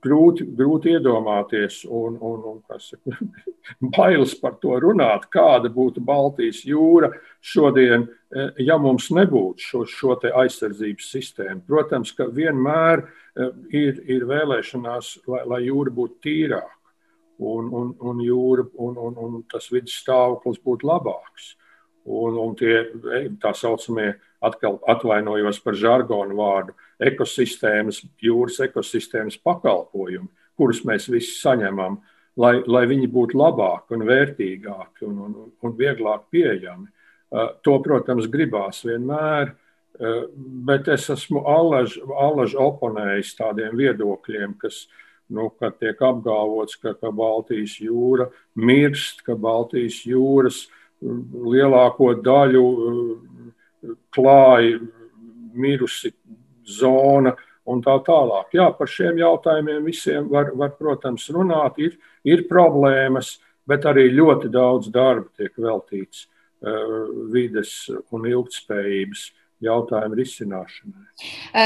[0.02, 3.14] Grūti, grūti iedomāties, un, un, un saka,
[3.96, 8.08] bailes par to runāt, kāda būtu Baltijas jūra šodien,
[8.58, 11.62] ja mums nebūtu šo, šo aizsardzības sistēmu.
[11.70, 13.06] Protams, ka vienmēr
[13.70, 16.81] ir, ir vēlēšanās, lai, lai jūra būtu tīrāka
[17.38, 21.54] un, un, un jūra un, un, un tas vidas stāvoklis būtu labāks.
[22.02, 22.80] Un, un tie
[23.42, 30.26] tā saucamie, atkal atvainojos par žargonu vārdu, ekosistēmas, jūras ekosistēmas pakalpojumi,
[30.58, 32.00] kurus mēs visi saņemam,
[32.42, 36.90] lai, lai viņi būtu labāki un vērtīgāki un, un, un vieglāk pieejami.
[37.32, 40.24] Uh, to, protams, gribās vienmēr, uh,
[40.66, 47.12] bet es esmu allaž oponējis tādiem viedokļiem, kas ir nu, kad tiek apgalvots, ka, ka
[47.14, 50.64] Baltijas jūra mirst, ka Baltijas jūras
[51.02, 53.52] mm, lielāko daļu mm,
[54.14, 54.80] klāja
[55.52, 56.12] mirusi
[56.66, 57.34] zona
[57.68, 58.54] un tā tālāk.
[58.56, 61.78] Jā, par šiem jautājumiem visiem var, var protams, runāt.
[61.82, 63.36] Ir, ir problēmas,
[63.68, 67.76] bet arī ļoti daudz darba tiek veltīts uh, vides
[68.10, 69.28] un ilgtspējības
[69.62, 71.04] jautājumu risināšanai.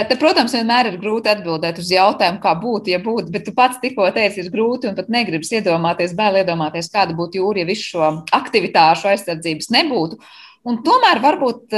[0.08, 3.80] Te, protams, vienmēr ir grūti atbildēt uz jautājumu, kā būtu, ja būtu, bet tu pats
[3.82, 7.92] tikko teici, ir grūti un pat negribas iedomāties, bail iedomāties, kāda būtu jūra, ja visu
[7.92, 10.20] šo aktivitāšu aizsardzības nebūtu.
[10.66, 11.76] Un tomēr varbūt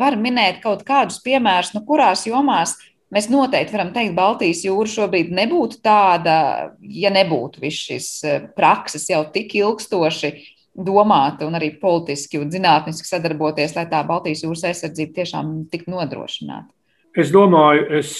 [0.00, 2.78] var minēt kaut kādus piemērus, no nu, kurās jomās
[3.12, 6.36] mēs noteikti varam teikt, Baltijas jūra šobrīd nebūtu tāda,
[6.80, 8.08] ja nebūtu viss šis
[8.56, 10.32] prakses jau tik ilgstoši
[10.72, 16.70] domāta un arī politiski un zinātniski sadarboties, lai tā Baltijas jūras aizsardzība tiešām tik nodrošināta.
[17.12, 18.12] Es domāju, es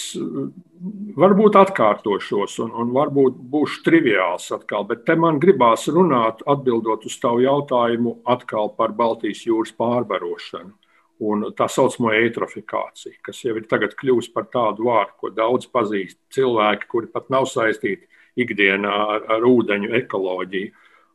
[1.17, 7.17] varbūt atkārtošos un, un varbūt būšu triviāls atkal, bet te man gribās runāt, atbildot uz
[7.21, 10.75] tavu jautājumu, atkal par Baltijas jūras pārbarošanu
[11.23, 16.19] un tā saucamo eitrofikāciju, kas jau ir tagad kļuvusi par tādu vārdu, ko daudz pazīst
[16.35, 18.09] cilvēki, kuri pat nav saistīti
[18.43, 20.71] ikdienā ar, ar ūdeņu ekoloģiju.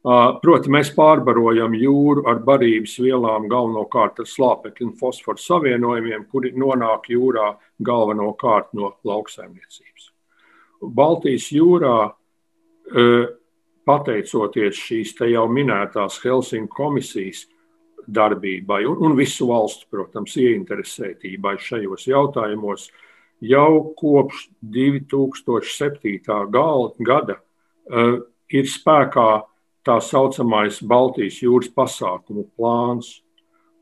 [0.08, 7.10] Proti, mēs pārbarojam jūru ar barības vielām, galvenokārt ar slāpekļu un fosforu savienojumiem, kuri nonāk
[7.12, 7.50] jūrā
[7.84, 10.06] galvenokārt no lauksaimniecības.
[10.80, 11.96] Baltijas jūrā,
[13.88, 17.44] pateicoties šīs te jau minētās Helsinku komisijas
[18.08, 22.88] darbībai un, un visu valstu, protams, ieinteresētībai šajos jautājumos,
[23.44, 26.48] jau kopš 2007.
[27.04, 27.38] gada
[28.48, 29.28] ir spēkā
[29.88, 33.22] tā saucamais Baltijas jūras pasākumu plāns,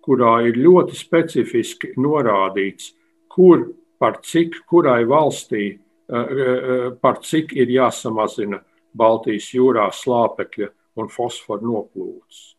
[0.06, 2.92] kurā ir ļoti specifiski norādīts,
[3.32, 8.60] kur par cik, kurai valstī, eh, eh, par cik ir jāsamazina
[8.94, 12.54] Baltijas jūrā slāpekļa un fosforu noplūdes.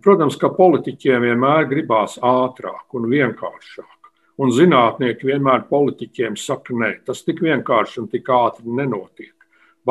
[0.00, 3.98] Protams, ka politiķiem vienmēr gribās ātrāk un vienkāršāk.
[4.38, 9.34] Un zinātnieki vienmēr politiķiem saka, nē, tas tik vienkārši un tik ātri nenotiek.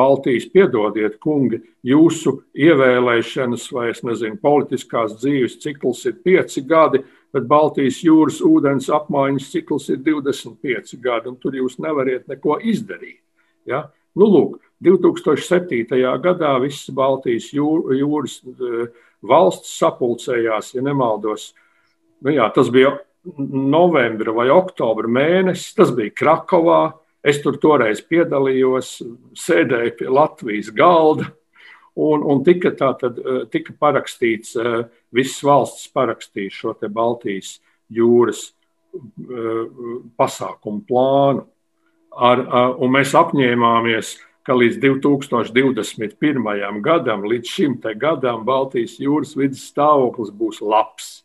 [0.00, 7.02] Baltijas, piedodiet, kungi, jūsu ievēlēšanas vai, es nezinu, politiskās dzīves cikls ir pieci gadi,
[7.34, 13.20] bet Baltijas jūras ūdens apmaiņas cikls ir 25 gadi, un tur jūs nevariet neko izdarīt.
[13.68, 13.84] Ja?
[14.18, 15.84] Nu, lūk, 2007.
[16.22, 18.88] gadā visas Baltijas jūras e,
[19.22, 21.50] valsts sapulcējās, ja nemaldos.
[22.24, 22.96] Nu, jā, tas bija
[23.36, 26.82] novembra vai oktobra mēnesis, tas bija Krakovā.
[27.20, 28.94] Es tur toreiz piedalījos,
[29.36, 31.26] sēdēju pie Latvijas galda,
[32.00, 37.58] un, un tika, tātad, eh, tika parakstīts, eh, visas valsts parakstīja šo Baltijas
[37.92, 38.52] jūras
[38.94, 39.64] eh,
[40.16, 41.46] pasākumu plānu.
[42.10, 42.40] Ar,
[42.82, 46.80] un mēs apņēmāmies, ka līdz 2021.
[46.82, 51.22] gadam, līdz šim gadam, Baltijas jūras vidas stāvoklis būs labs.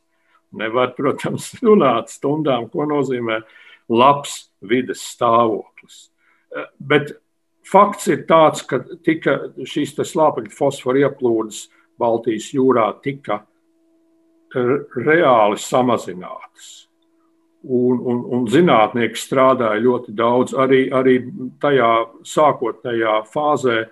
[0.53, 3.41] Nevar, protams, runāt stundām, ko nozīmē
[3.89, 6.09] labs vides stāvoklis.
[6.55, 7.15] Eh, bet
[7.65, 11.67] fakts ir tāds, ka tika šīs slāpekļa fosforu ieplūdes
[11.99, 13.45] Baltijas jūrā tika
[14.55, 16.87] reāli samazinātas.
[17.65, 21.15] Un, un, un zinātnieki strādāja ļoti daudz arī, arī
[21.61, 21.91] tajā
[22.29, 23.85] sākotnējā fāzē.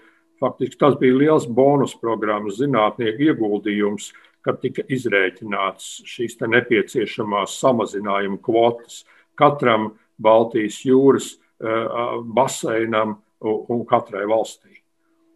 [0.44, 4.12] Faktiski tas bija liels bonus programmas zinātnieku ieguldījums,
[4.46, 9.04] kad tika izrēķināts šīs nepieciešamās samazinājuma kvotas.
[9.40, 9.92] Katram
[10.22, 14.80] Baltijas jūras uh, baseinam un katrai valstī.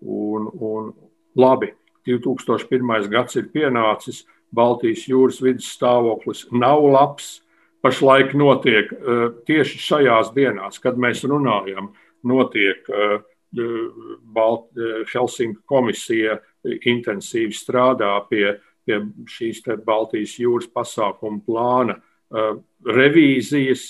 [0.02, 0.92] Un, un,
[1.36, 1.74] labi,
[2.08, 3.10] 2001.
[3.12, 4.24] gads ir pienācis,
[4.56, 7.42] Baltijas jūras vidas stāvoklis nav labs.
[7.84, 11.92] Pašlaik notiek uh, tieši šajās dienās, kad mēs runājam,
[12.28, 13.20] notiek uh,
[13.58, 14.68] Balt,
[15.08, 16.36] Helsinku komisija
[16.68, 19.00] intensīvi strādā pie, pie
[19.32, 21.96] šīs Baltijas jūras pasākuma plāna
[22.32, 23.86] revīzijas,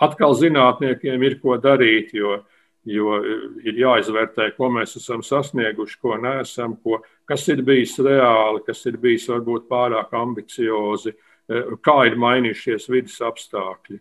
[0.00, 2.38] atkal zinātniekiem ir ko darīt, jo,
[2.88, 3.18] jo
[3.64, 8.96] ir jāizvērtē, ko mēs esam sasnieguši, ko neesam, ko, kas ir bijis reāli, kas ir
[9.00, 11.12] bijis varbūt pārāk ambiciozi,
[11.84, 14.00] kā ir mainījušies vidas apstākļi.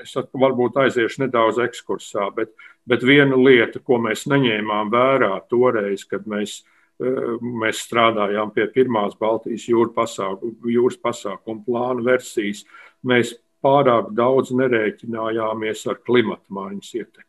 [0.00, 2.54] Es varbūt aiziešu nedaudz ekskursā, bet,
[2.88, 6.62] bet viena lieta, ko mēs neņēmām vērā toreiz, kad mēs,
[7.00, 12.64] mēs strādājām pie pirmās Baltijas jūras pasākuma, jūras pasākuma plāna versijas,
[13.06, 13.34] mēs
[13.64, 17.26] pārāk daudz nerēķinājāmies ar klimata maiņas ietekmi.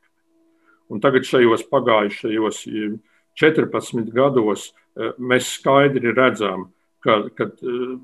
[0.91, 2.65] Un tagad šajos pagājušajos
[3.39, 6.67] 14 gados eh, mēs skaidri redzam,
[7.03, 7.95] ka, ka eh,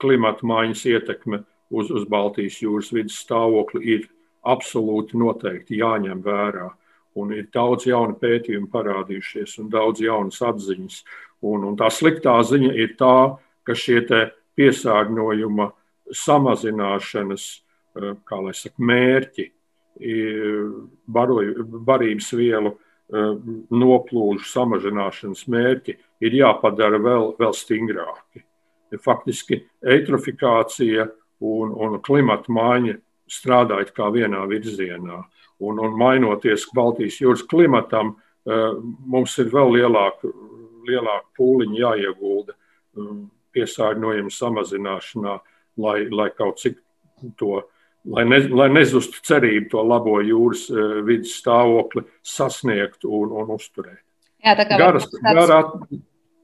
[0.00, 4.08] klimata maiņas ietekme uz, uz Baltijas jūras vidas stāvokli ir
[4.46, 6.70] absolūti noteikti jāņem vērā.
[7.16, 11.02] Un ir daudz jaunu pētījumu parādījušies un daudz jaunas atziņas.
[11.46, 14.02] Un, un tā sliktā ziņa ir tā, ka šie
[14.56, 15.70] piesārņojuma
[16.14, 18.14] samazināšanas eh,
[18.56, 19.50] saka, mērķi,
[21.88, 23.32] barības vielu eh,
[23.72, 28.44] noplūžu samazināšanas mērķi ir jāpadara vēl, vēl stingrāki.
[29.02, 31.08] Faktiski eitrofikācija
[31.42, 32.94] un, un klimata maiņa
[33.26, 35.24] strādājot kā vienā virzienā.
[35.64, 38.16] Un, un mainoties Baltijas jūras klimatam,
[38.48, 38.74] eh,
[39.06, 40.32] mums ir vēl lielāka,
[40.86, 42.56] lielāka pūliņa jāiegulda
[43.56, 45.38] piesārņojuma samazināšanā,
[45.82, 46.78] lai, lai kaut cik
[47.40, 47.60] to
[48.06, 50.66] lai, ne, lai nezustu cerību to labo jūras
[51.06, 54.02] vidas stāvokli sasniegt un, un uzturēt.
[54.44, 55.24] Jā, tā kā Garas, tāds...
[55.26, 55.60] garā,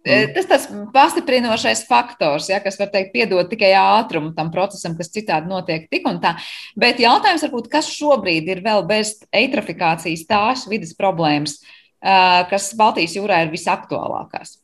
[0.03, 5.47] Tas tas pastiprinošais faktors, ja, kas var teikt, piedod tikai ātrumu tam procesam, kas citādi
[5.51, 6.33] notiek tik un tā.
[6.75, 11.61] Bet jautājums varbūt, kas šobrīd ir vēl bez eitrofikācijas tās vidas problēmas,
[12.51, 14.57] kas Baltijas jūrā ir visaktuālākās?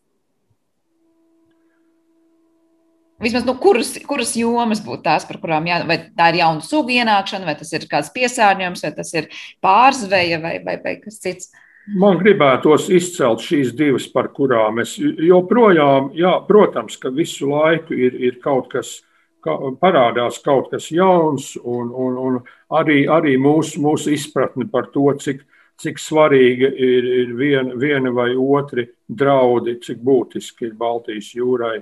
[3.22, 6.98] Vismaz, nu, kuras, kuras jomas būtu tās, par kurām jā, vai tā ir jauna sugu
[6.98, 9.31] ienākšana, vai tas ir kāds piesārņojums, vai tas ir
[9.62, 11.51] pārzveja, vai, vai, vai kas cits?
[11.51, 11.64] Uh,
[11.96, 18.16] Man gribētos izcelt šīs divas, par kurām es joprojām, jā, protams, ka visu laiku ir,
[18.29, 18.98] ir kaut kas,
[19.44, 22.37] ka, parādās kaut kas jauns, un, un, un
[22.77, 25.46] arī, arī mūsu, mūsu izpratne par to, cik,
[25.81, 31.79] cik svarīga ir, ir viena, viena vai otri draudi, cik būtiski ir Baltijas jūrai,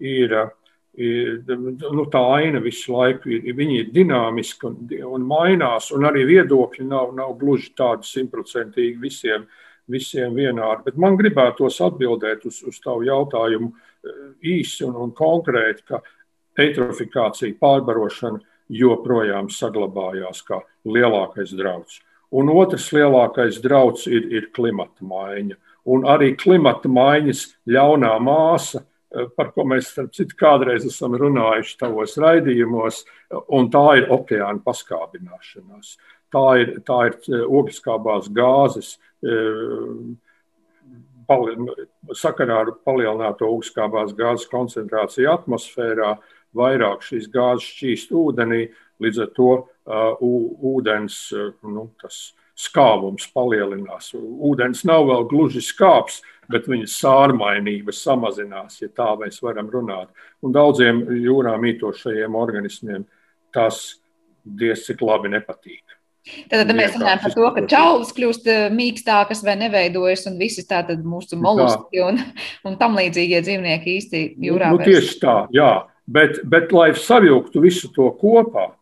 [0.00, 0.38] ir
[1.00, 4.78] nu, tā aina visu laiku ir, viņi ir dinamiski un,
[5.14, 9.46] un mainās, un arī viedokļi nav, nav gluži tādi simtprocentīgi visiem,
[9.90, 10.84] visiem vienādi.
[10.90, 14.20] Bet man gribētos atbildēt uz, uz tavu jautājumu eh,
[14.58, 16.02] īsi un, un konkrēti, ka
[16.60, 22.00] eitrofikācija, pārbarošana joprojām saglabājās kā lielākais draudz.
[22.30, 25.56] Un otrs lielākais draudz ir, ir klimata maiņa.
[25.90, 28.84] Un arī klimata maiņas ļaunā māsa
[29.36, 33.02] par ko mēs citu, kādreiz esam runājuši tavos raidījumos,
[33.56, 35.96] un tā ir okeāna paskābināšanās.
[36.30, 38.94] Tā ir, tā ir eh, ogliskābās gāzes
[39.26, 40.12] eh,
[42.18, 46.14] sakarā ar palielināto ogliskābās gāzes koncentrāciju atmosfērā.
[46.58, 48.64] Vairāk šīs gāzes šķīst ūdenī,
[49.02, 49.50] līdz ar to
[49.86, 51.18] ūdens
[51.62, 51.84] nu,
[52.58, 54.10] skābums palielinās.
[54.18, 56.18] Ūdens nav vēl gluži skāps,
[56.50, 60.10] bet viņas sārmainība samazinās, ja tā mēs varam runāt.
[60.44, 63.06] Un daudziem jūrā mītošajiem organismiem
[63.54, 64.00] tas
[64.44, 65.84] diez cik labi nepatīk.
[66.50, 70.68] Tad, tad mēs runājam par to, ka čaulas kļūst eh, mīkstākas vai neveidojas, un visas
[70.68, 72.20] tātad mūsu moluski un,
[72.68, 74.68] un tam līdzīgie dzīvnieki īsti jūrā.
[74.74, 75.70] Nu, nu, tieši tā, jā.
[76.10, 78.72] Bet, bet lai savilktu visu to kopā,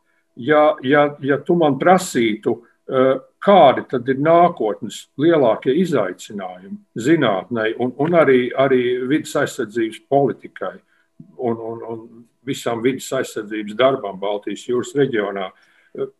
[0.41, 2.57] ja, ja, ja tu man prasītu,
[2.89, 3.11] uh,
[3.49, 10.75] kādi tad ir nākotnes lielākie izaicinājumi zinātnē un, un arī, arī vidas aizsardzības politikai
[11.37, 12.03] un, un, un
[12.49, 15.49] visam vidas aizsardzības darbam Baltijas jūras reģionā.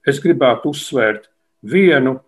[0.09, 1.29] Es gribētu uzsvērt
[1.63, 2.19] vienu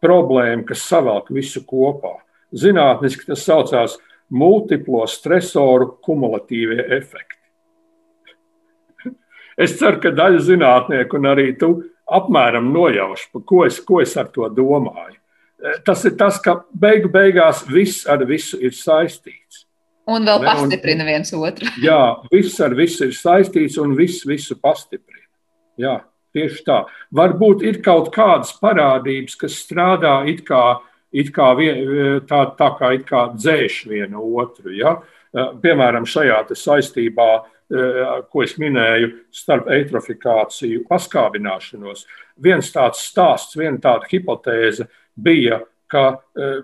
[0.00, 2.16] problēmu, kas savelk visu kopā.
[2.56, 3.98] Zinātniski tas saucās
[4.30, 7.36] multiplo stresoru kumulatīvie efekti.
[9.60, 11.74] Es ceru, ka daļa zinātnieku un arī tu
[12.10, 15.16] apmēram nojaušu, ko es, ko es ar to domāju.
[15.60, 19.66] Eh, tas ir tas, ka beigu beigās viss ar visu ir saistīts.
[20.10, 21.68] Un vēl pastiprina un, viens otru.
[21.88, 22.00] jā,
[22.32, 25.28] viss ar visu ir saistīts un viss visu pastiprina.
[25.80, 26.00] Jā,
[26.36, 26.82] tieši tā.
[27.16, 30.80] Varbūt ir kaut kādas parādības, kas strādā it kā,
[31.12, 31.80] it kā vien,
[32.28, 34.74] tā, tā kā, it kā dzēš vienu otru.
[34.74, 34.98] Ja?
[35.30, 42.06] Eh, piemēram, šajā saistībā Eh, ko es minēju, starp eitrofikāciju, paskābināšanos.
[42.42, 46.62] Viens tāds stāsts, viena tāda hipotēze bija, ka eh,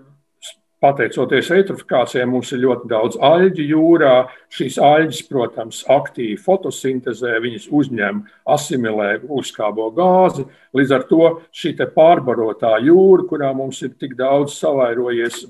[0.77, 4.11] Pateicoties eitrofikācijai, mums ir ļoti daudz aļģu jūrā.
[4.53, 8.19] Šīs aļģes, protams, aktīvi fotosintēzē, viņas uzņem,
[8.53, 9.07] asimilē
[9.39, 10.45] uzkābo gāzi.
[10.77, 15.47] Līdz ar to šī pārbarotā jūra, kurā mums ir tik daudz savairojies,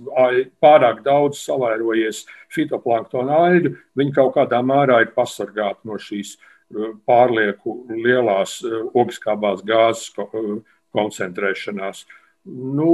[0.64, 2.24] pārāk daudz savairojies
[2.56, 9.60] fitoplanktona aļģu, viņi kaut kādā mērā ir pasargāti no šīs uh, pārlieku lielās uh, ogliskābās
[9.68, 10.62] gāzes uh,
[10.96, 12.06] koncentrēšanās.
[12.48, 12.94] Nu,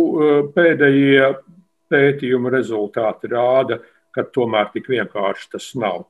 [0.56, 1.36] pēdējie
[1.94, 3.80] pētījuma rezultāti rāda,
[4.14, 6.08] ka tomēr tik vienkārši tas nav.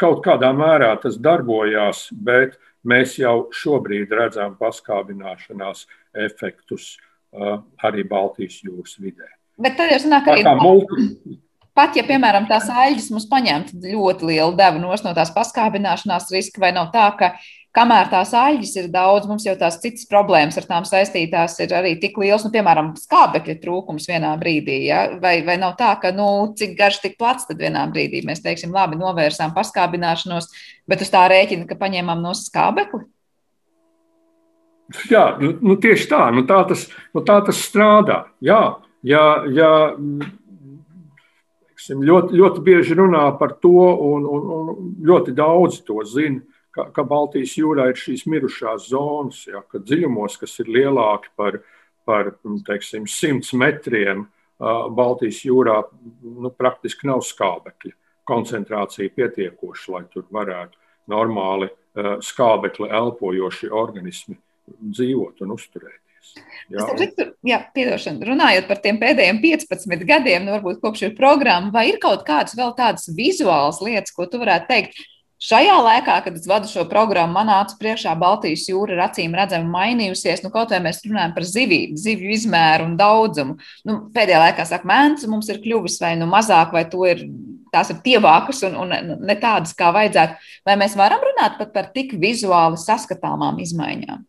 [0.00, 2.56] Kaut kādā mērā tas darbojās, bet
[2.88, 5.84] mēs jau šobrīd redzam paskābināšanās
[6.16, 9.28] efektus uh, arī Baltijas jūras vidē.
[9.60, 11.36] Bet tad jau sanāk, arī multi...
[11.76, 16.72] pat, ja, piemēram, tās aļģes mums paņemtu ļoti lielu devu no tās paskābināšanās riska, vai
[16.76, 17.32] nav tā, ka
[17.76, 21.94] kamēr tās aļģes ir daudz, mums jau tās citas problēmas ar tām saistītās ir arī
[22.00, 24.80] tik liels, nu, piemēram, skābekļa trūkums vienā brīdī.
[24.88, 25.04] Ja?
[25.22, 28.74] Vai, vai nav tā, ka, nu, cik garš, tik plats, tad vienā brīdī mēs teiksim,
[28.74, 30.50] labi, novērsām paskābināšanos,
[30.88, 33.04] bet uz tā rēķina, ka paņēmām no skābekli?
[35.10, 38.22] Jā, nu, nu tieši tā, nu tā, tas, nu tā tas strādā.
[38.40, 38.62] Jā,
[39.04, 39.72] jā, jā
[41.88, 46.40] ļoti, ļoti bieži runā par to, un, un, un ļoti daudz to zina
[46.78, 51.60] ka, ka Baltijas jūrā ir šīs mirušās zonas, ja, ka dziļumos, kas ir lielāki par,
[52.08, 52.32] par
[52.68, 55.80] teiksim, 100 metriem, Baltijas jūrā
[56.22, 57.94] nu, praktiski nav skābekļa
[58.28, 61.70] koncentrācija pietiekoša, lai tur varētu normāli
[62.24, 64.36] skābekli elpojoši organismi
[64.68, 66.02] dzīvot un uzturēt.
[66.68, 67.30] Jā, un...
[67.46, 68.26] jā piedošana.
[68.28, 72.58] Runājot par tiem pēdējiem 15 gadiem, nu, varbūt kopš ir programma, vai ir kaut kādas
[72.58, 75.00] vēl tādas vizuālas lietas, ko tu varētu teikt?
[75.38, 79.70] Šajā laikā, kad es vadu šo programmu, manā acu priekšā Baltijas jūra ir acīm redzami
[79.70, 80.42] mainījusies.
[80.42, 83.54] Nu, kaut vai mēs runājam par zivīm, zivju izmēru un daudzumu.
[83.86, 87.22] Nu, pēdējā laikā, saka, mēnesis mums ir kļuvis vai nu mazāk, vai ir,
[87.70, 88.96] tās ir tievākas un, un
[89.28, 90.50] ne tādas, kā vajadzētu.
[90.66, 94.26] Vai mēs varam runāt pat par tik vizuāli saskatāmām izmaiņām?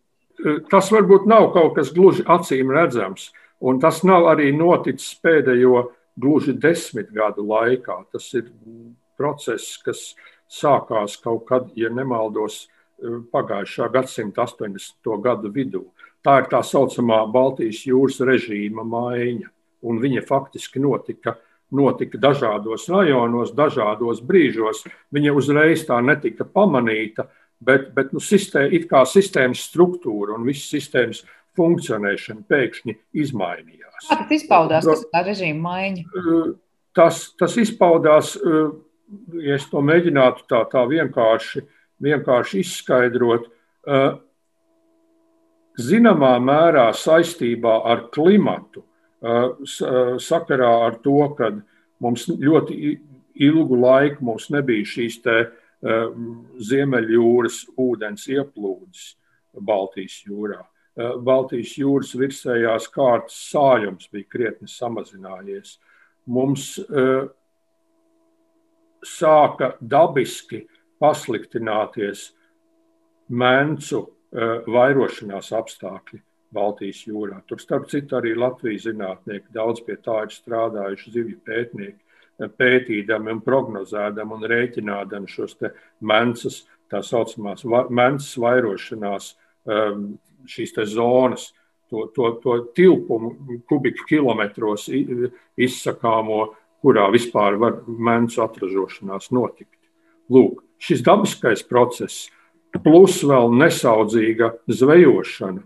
[0.72, 3.30] tas varbūt nav kaut kas gluži acīm redzams,
[3.60, 5.90] un tas nav arī noticis pēdējo
[6.20, 8.02] gluži desmit gadu laikā.
[8.14, 8.50] Tas ir
[9.20, 10.14] process, kas
[10.50, 12.66] sākās kaut kad, ja nemaldos,
[13.32, 15.12] pagājušā gadsimta 80.
[15.24, 15.86] gadu vidū.
[16.26, 19.48] Tā ir tā saucamā Baltijas jūras režīma maiņa,
[19.88, 21.38] un viņa faktiski notika
[21.72, 24.84] notika dažādos rajonos, dažādos brīžos.
[25.14, 27.28] Viņa uzreiz tā netika pamanīta,
[27.62, 31.24] bet, bet nu, sistēma, it kā sistēmas struktūra un visas sistēmas
[31.60, 34.08] funkcionēšana pēkšņi izmainījās.
[34.08, 36.06] Kā tas izpaudās, kas ir tā režīma maiņa?
[36.10, 36.52] Uh,
[36.98, 38.72] tas, tas izpaudās, uh,
[39.44, 41.64] ja es to mēģinātu tā, tā vienkārši,
[42.04, 43.48] vienkārši izskaidrot,
[43.90, 44.20] uh,
[45.80, 48.86] zināmā mērā saistībā ar klimatu,
[49.20, 51.50] sakarā ar to, ka
[52.00, 52.76] mums ļoti
[53.44, 55.58] ilgu laiku mums nebija šīs te, uh,
[56.60, 59.04] Ziemeļjūras ūdens ieplūdes
[59.60, 60.60] Baltijas jūrā.
[61.24, 65.78] Baltijas jūras virsējās kārtas sājums bija krietni samazinājies.
[66.28, 67.30] Mums ehm,
[69.06, 70.66] sāka dabiski
[71.00, 72.30] pasliktināties
[73.30, 74.04] mencu
[74.70, 76.22] vairošanās apstākļi
[76.54, 77.40] Baltijas jūrā.
[77.48, 82.00] Tur, starp citu, arī Latvijas zinātnieki daudz pie tā ir strādājuši, zivju pētnieki
[82.48, 85.58] pētīdami un prognozēdami un rēķinādami šos
[86.00, 89.34] mensus, tā saucamās mensus vairošanās,
[89.68, 90.14] um,
[90.48, 91.50] šīs zonas,
[91.90, 94.88] to, to, to tilpumu kubiku kilometros
[95.58, 96.54] izsakāmo,
[96.84, 99.76] kurā vispār var mensu atražošanās notikt.
[100.32, 102.28] Lūk, šis dabiskais process,
[102.84, 105.64] plus vēl nesaudzīga zvejošana,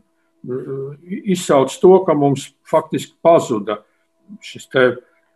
[1.23, 3.81] izsauc to, ka mums faktiski pazuda
[4.43, 4.85] šis te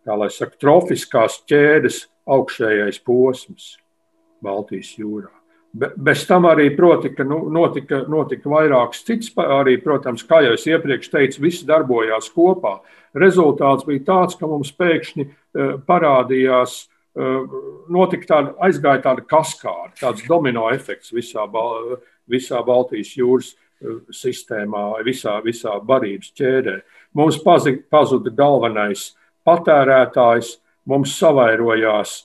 [0.07, 3.73] kā lai saka, trofiskās ķēdes augšējais posms
[4.43, 5.36] Baltijas jūrā.
[5.73, 10.65] Be, bez tam arī proti, nu, notika, notika vairākas citas, arī, protams, kā jau es
[10.69, 12.77] iepriekš teicu, viss darbojās kopā.
[13.17, 16.77] Rezultāts bija tāds, ka mums pēkšņi uh, parādījās,
[17.19, 17.57] uh,
[17.93, 21.97] notika tāda, aizgāja tāda kaskāda, tāds domino efekts visā, Bal
[22.31, 26.79] visā Baltijas jūras uh, sistēmā, visā, visā barības ķēdē.
[27.17, 29.11] Mums pazuda galvenais
[29.47, 30.55] patērētājs,
[30.87, 32.21] mums savairojās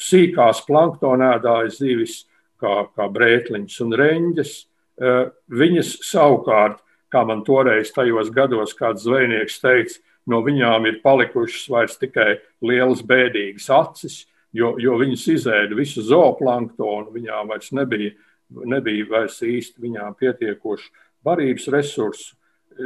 [0.00, 2.22] sīkās planktonēdājas zivis,
[2.60, 4.52] kā, kā brētliņas un reņģes.
[4.98, 6.80] Eh, viņas savukārt,
[7.12, 13.02] kā man toreiz tajos gados kāds zvejnieks teica, no viņām ir palikušas vairs tikai lielas
[13.06, 18.12] bēdīgas acis, jo, jo viņas izēda visu zooplanktonu, viņām vairs nebija,
[18.50, 20.90] nebija vairs īsti viņām pietiekoši
[21.24, 22.34] barības resursu.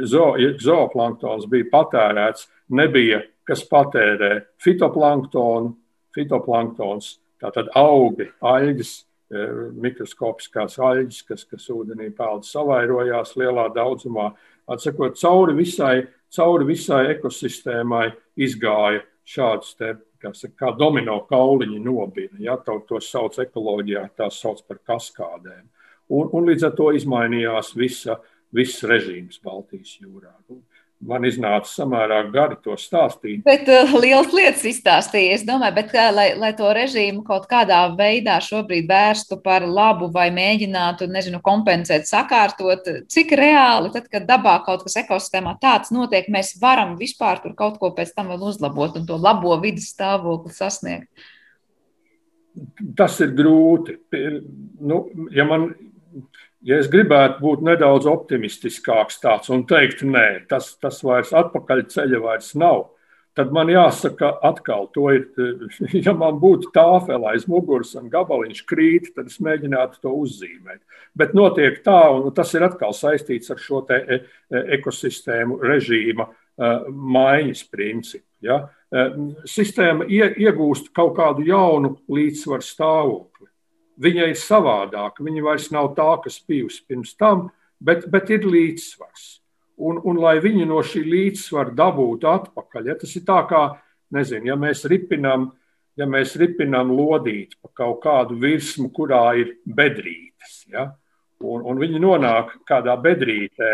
[0.09, 5.73] Zo, zooplanktons bija patērēts, nebija kas patērē fitoplanktonu,
[6.15, 14.31] fitoplanktons, tātad augi, aļģis, e, mikroskopiskās aļģis, kas, kas ūdenī peld savairojās lielā daudzumā.
[14.69, 15.95] Atsakot, cauri visai,
[16.33, 18.07] cauri visai ekosistēmai
[18.39, 19.93] izgāja šāds te,
[20.23, 22.37] saka, kā domino kauliņi nobina.
[22.39, 25.65] Ja, to, to sauc ekoloģijā, tās sauc par kaskādēm.
[26.13, 28.19] Un, un līdz ar to izmainījās visa,
[28.53, 30.33] viss režīms Baltijas jūrā
[31.07, 33.41] man iznāca samērā gari to stāstīt.
[33.45, 35.37] Bet uh, liels lietas izstāstīja.
[35.37, 40.09] Es domāju, bet, kā, lai, lai to režīmu kaut kādā veidā šobrīd vērstu par labu
[40.13, 46.29] vai mēģinātu, nezinu, kompensēt, sakārtot, cik reāli, tad, kad dabā kaut kas ekosistēmā tāds notiek,
[46.33, 50.53] mēs varam vispār tur kaut ko pēc tam vēl uzlabot un to labo vidas stāvokli
[50.55, 51.09] sasniegt.
[52.97, 53.95] Tas ir grūti.
[54.83, 55.71] Nu, ja man
[56.63, 62.21] ja es gribētu būt nedaudz optimistiskāks tāds un teikt, nē, tas, tas vairs atpakaļ ceļa
[62.23, 62.85] vairs nav,
[63.37, 65.25] tad man jāsaka, atkal, to ir,
[66.05, 70.81] ja man būtu tāfela aiz muguras un gabaliņš krīt, tad es mēģinātu to uzzīmēt.
[71.17, 74.21] Bet notiek tā, un tas ir atkal saistīts ar šo te e,
[74.53, 76.33] e, ekosistēmu režīma e,
[76.89, 78.25] maiņas principu.
[78.43, 78.63] Ja?
[79.49, 83.32] Sistēma iegūst kaut kādu jaunu līdzsvaru stāvokli
[84.01, 85.25] viņa ir savādāka.
[85.25, 87.47] Viņa vairs nav tā, kas bijusi pirms tam,
[87.79, 89.27] bet, bet ir līdzsvars.
[89.83, 93.63] Un, un lai viņi no šī līdzsvara dabūtu atpakaļ, ja tas ir tā kā,
[94.13, 95.49] nezinu, ja mēs ripinām,
[95.97, 100.91] ja mēs ripinām lodīti pa kaut kādu virsmu, kurā ir bedrītes, ja,
[101.43, 103.73] Un, un viņi nonāk kādā bedrītē,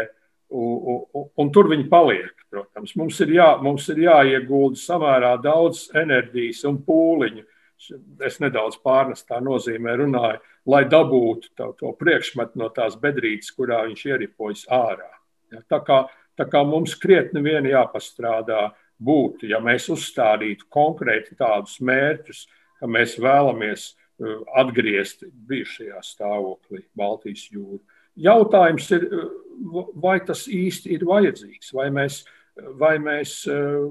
[0.57, 2.33] un, un, un tur viņi paliek.
[2.49, 7.43] Protams, mums ir, jā, mums ir jāiegulda samērā daudz enerģijas un pūliņu.
[8.25, 14.05] Es nedaudz pārnestā nozīmē runāju, lai dabūtu to, to priekšmetu no tās bedrītes, kurā viņš
[14.09, 15.09] ieripojas ārā.
[15.53, 15.99] Ja, tā, kā,
[16.37, 18.69] tā kā mums krietni vien jāpastrādā
[18.99, 22.43] būtu, ja mēs uzstādītu konkrēti tādus mērķus,
[22.79, 27.79] ka mēs vēlamies uh, atgriezt bijušajā stāvoklī Baltijas jūru.
[28.19, 32.25] Jautājums ir, uh, vai tas īsti ir vajadzīgs, vai mēs
[32.79, 33.83] vai mēs eh,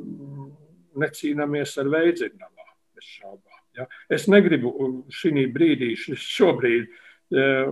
[0.98, 3.47] necīnāmies ar veidzināmā, bez šaubām.
[3.78, 3.86] Ja?
[4.10, 4.72] Es negribu
[5.14, 7.70] šī brīdī, šobrīd eh,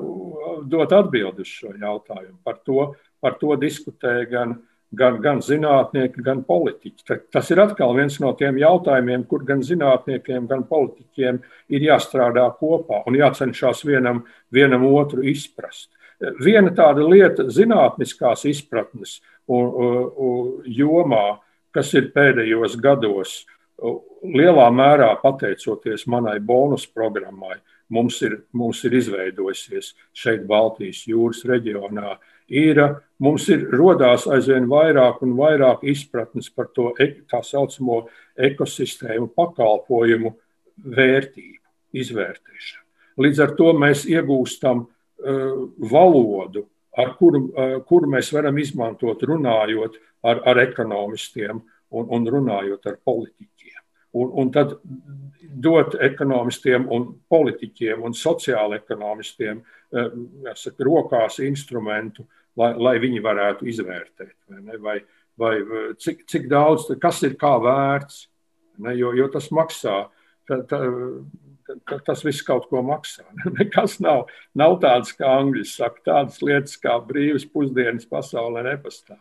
[0.70, 2.38] dot atbildi uz šo jautājumu.
[2.46, 2.88] Par to,
[3.22, 4.56] par to diskutē gan,
[4.96, 7.18] gan, gan zinātnieki, gan politiķi.
[7.32, 11.40] Tas ir atkal viens no tiem jautājumiem, kur gan zinātniekiem, gan politiķiem
[11.74, 15.90] ir jāstrādā kopā un jācenšas vienam, vienam otru izprast.
[16.40, 19.18] Viena tāda lieta, zinātniskās izpratnes
[19.52, 21.42] un, un, jomā,
[21.76, 23.42] kas ir pēdējos gados,
[23.80, 27.58] lielā mērā pateicoties manai bonus programmai,
[27.92, 32.16] mums ir, mums ir izveidojusies šeit, Baltijas jūras reģionā.
[32.46, 32.80] Ir,
[33.18, 38.04] mums ir rodās aizvien vairāk un vairāk izpratnes par to e, tā saucamo
[38.48, 40.34] ekosistēmu pakalpojumu
[40.96, 41.62] vērtību,
[41.96, 42.84] izvērtēšanu.
[43.24, 49.94] Līdz ar to mēs iegūstam Uh, valodu, ar kuru, uh, kuru mēs varam izmantot runājot
[50.20, 51.62] ar, ar ekonomistiem
[51.94, 53.82] un, un runājot ar politiķiem.
[54.16, 54.78] Un, un tad
[55.66, 59.60] dot ekonomistiem, un politiķiem un sociāla ekonomistiem
[59.92, 62.24] jāsaka, rokās instrumentu,
[62.56, 64.96] lai, lai viņi varētu izvērtēt, vai, vai,
[65.36, 65.54] vai
[66.00, 68.26] cik, cik daudz, kas ir kā vērts,
[68.84, 70.06] ne, jo, jo tas maksā.
[70.46, 70.80] Tā, tā,
[71.88, 73.24] ka tas viss kaut ko maksā.
[73.58, 79.20] Nekas nav, nav tāds, kā angļu saka, tādas lietas kā brīvas pusdienas pasaulē nepastāv.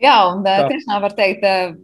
[0.00, 0.64] Jā, un Tā.
[0.64, 1.42] tiešām var teikt,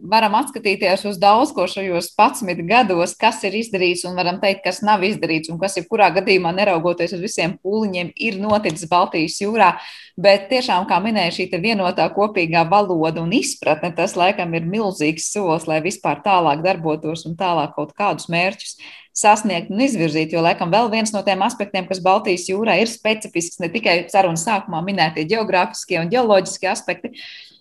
[0.09, 4.81] varam atskatīties uz daudz ko šajos 11 gados, kas ir izdarīts, un varam teikt, kas
[4.81, 9.75] nav izdarīts, un kas, jebkurā gadījumā, neraugoties uz visiem pūliņiem, ir noticis Baltijas jūrā.
[10.17, 15.67] Bet tiešām, kā minēja, šī vienotā kopīgā valoda un izpratne, tas laikam ir milzīgs solis,
[15.69, 18.79] lai vispār tālāk darbotos un tālāk kaut kādus mērķus
[19.17, 20.33] sasniegt un izvirzīt.
[20.33, 24.45] Jo, laikam, vēl viens no tiem aspektiem, kas Baltijas jūrā ir specifisks, ne tikai sarunas
[24.45, 27.13] sākumā minētie geogrāfiskie un geoloģiskie aspekti,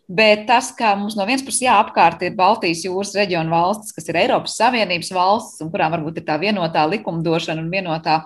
[0.06, 4.20] Bet tas, ka mums no vienas puses jāapkārt ir Baltijas jūras reģiona valstis, kas ir
[4.20, 8.20] Eiropas Savienības valstis, un kurām varbūt ir tā vienotā likumdošana un vienotā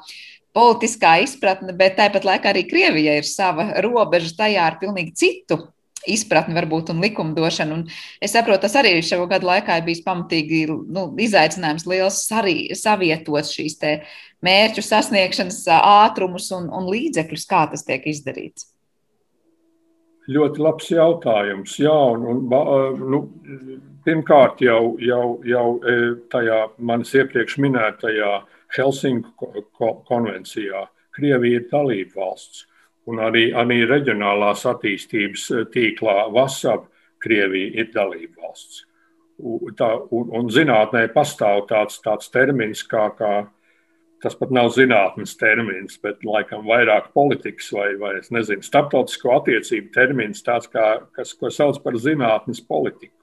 [0.52, 5.60] politiskā izpratne, bet tāpat laikā arī Krievija ir sava robeža tajā ar pilnīgi citu
[6.08, 7.78] izpratni, varbūt, un likumdošanu.
[7.78, 7.86] Un
[8.24, 13.48] es saprotu, tas arī šo gadu laikā ir bijis pamatīgi nu, izaicinājums liels arī savietot
[13.48, 13.78] šīs
[14.44, 18.68] mērķu sasniegšanas ātrumus un, un līdzekļus, kā tas tiek izdarīts.
[20.30, 21.74] Ļoti labs jautājums.
[21.80, 23.20] Jā, un, un, nu,
[24.06, 25.66] pirmkārt, jau, jau, jau
[26.30, 28.32] tajā manis iepriekš minētajā
[28.76, 29.50] Helsinku
[30.06, 32.66] konvencijā Krievija ir dalība valsts.
[33.10, 36.86] Un arī, arī reģionālās attīstības tīklā VASAP
[37.24, 38.84] Krievija ir dalība valsts.
[39.40, 43.32] Un, tā, un, un zinātnē pastāv tāds, tāds termins kā, kā
[44.22, 50.44] tas pat nav zinātnīs termins, bet laikam vairāk politikas vai, vai nezinu, starptautisko attiecību termins,
[50.46, 53.14] tāds kā, kas, ko sauc par zinātnīs politiku.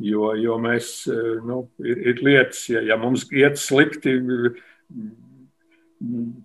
[0.00, 1.04] Jo, jo mēs,
[1.44, 4.16] nu, ir, ir lietas, ja, ja mums iet slikti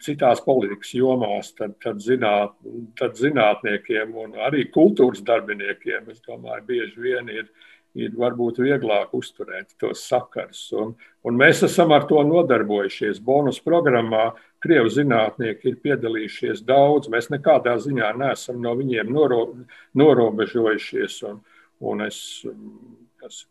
[0.04, 2.58] citās politikas jomās, tad, tad, zināt,
[3.00, 7.48] tad zinātniekiem un arī kultūras darbiniekiem, es domāju, bieži vien ir
[7.96, 10.68] ir varbūt vieglāk uzturēt tos sakarus.
[10.76, 10.94] Un,
[11.26, 13.22] un mēs esam ar to nodarbojušies.
[13.24, 14.34] Bonus programmā
[14.64, 17.10] Krievu zinātnieki ir piedalījušies daudz.
[17.14, 19.42] Mēs nekādā ziņā neesam no viņiem noro,
[19.96, 21.22] norobežojušies.
[21.30, 21.40] Un,
[21.86, 22.20] un es,
[23.26, 23.46] es,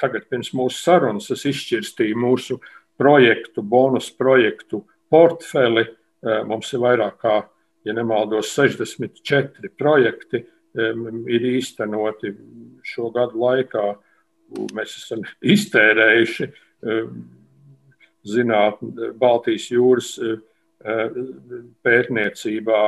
[0.00, 2.60] tagad, pirms mūsu sarunas, es izšķirstīju mūsu
[3.00, 5.88] projektu, bonus projektu portfeli.
[6.24, 7.42] Eh, mums ir vairāk kā,
[7.84, 12.34] ja nemaldos, 64 projekti ir īstenoti
[12.84, 13.86] šo gadu laikā.
[14.74, 16.50] Mēs esam iztērējuši
[18.34, 18.82] zināt,
[19.18, 20.10] Baltijas jūras
[21.84, 22.82] pētniecībā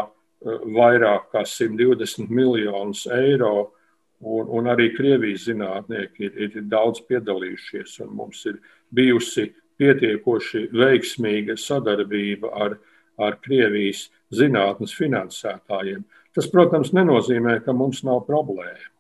[0.77, 3.73] vairāk kā 120 miljonus eiro.
[4.17, 7.99] Un, un arī Krievijas zinātnieki ir, ir daudz piedalījušies.
[8.09, 8.63] Mums ir
[8.97, 12.79] bijusi pietiekoši veiksmīga sadarbība ar,
[13.19, 16.05] ar Krievijas zinātnes finansētājiem.
[16.37, 18.93] Tas, protams, nenozīmē, ka mums nav problēma.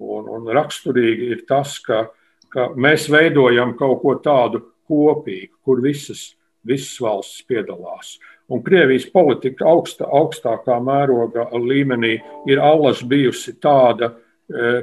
[0.00, 2.06] Un, un raksturīgi ir tas, ka,
[2.50, 6.30] ka mēs veidojam kaut ko tādu kopīgu, kur visas,
[6.66, 8.16] visas valstis piedalās.
[8.50, 12.16] Un Krievijas politika augsta, augstākā mēroga līmenī
[12.50, 14.14] ir allaž bijusi tāda,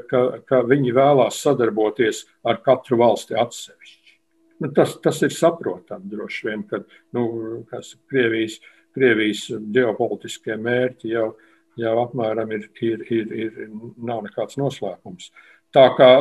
[0.07, 4.15] ka, ka viņi vēlās sadarboties ar katru valsti atsevišķi.
[4.63, 6.79] Nu, tas, tas ir saprotami droši vien, ka
[7.13, 7.65] nu,
[8.09, 8.57] Krievijas,
[8.97, 9.45] Krievijas
[9.77, 11.29] ģeopolitiskie mērķi jau,
[11.77, 13.63] jau apmēram ir, ir, ir, ir,
[13.97, 15.31] nav nekāds noslēpums.
[15.75, 16.11] Tā kā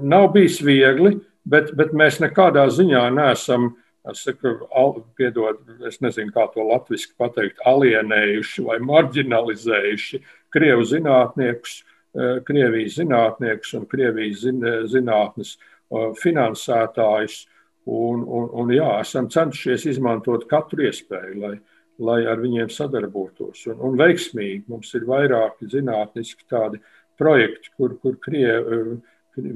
[0.00, 1.16] nav bijis viegli,
[1.48, 3.72] bet, bet mēs nekādā ziņā neesam
[4.10, 10.18] Es saku, al, piedod, es nezinu, kā to latviešu pateikt, alienējuši vai marginalizējuši
[10.52, 11.76] krievu zinātniekus,
[12.18, 14.42] eh, Krievijas zinātniekus un Krievijas
[14.90, 17.44] zinātnes eh, finansētājus.
[17.82, 21.56] Un, un, un jā, esam centušies izmantot katru iespēju, lai,
[21.98, 23.66] lai ar viņiem sadarbotos.
[23.70, 26.80] Un, un veiksmīgi mums ir vairāki zinātniski tādi
[27.20, 28.92] projekti, kur, kur Kriev, eh,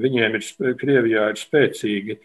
[0.06, 0.48] viņiem ir,
[0.80, 2.18] Krievijā ir spēcīgi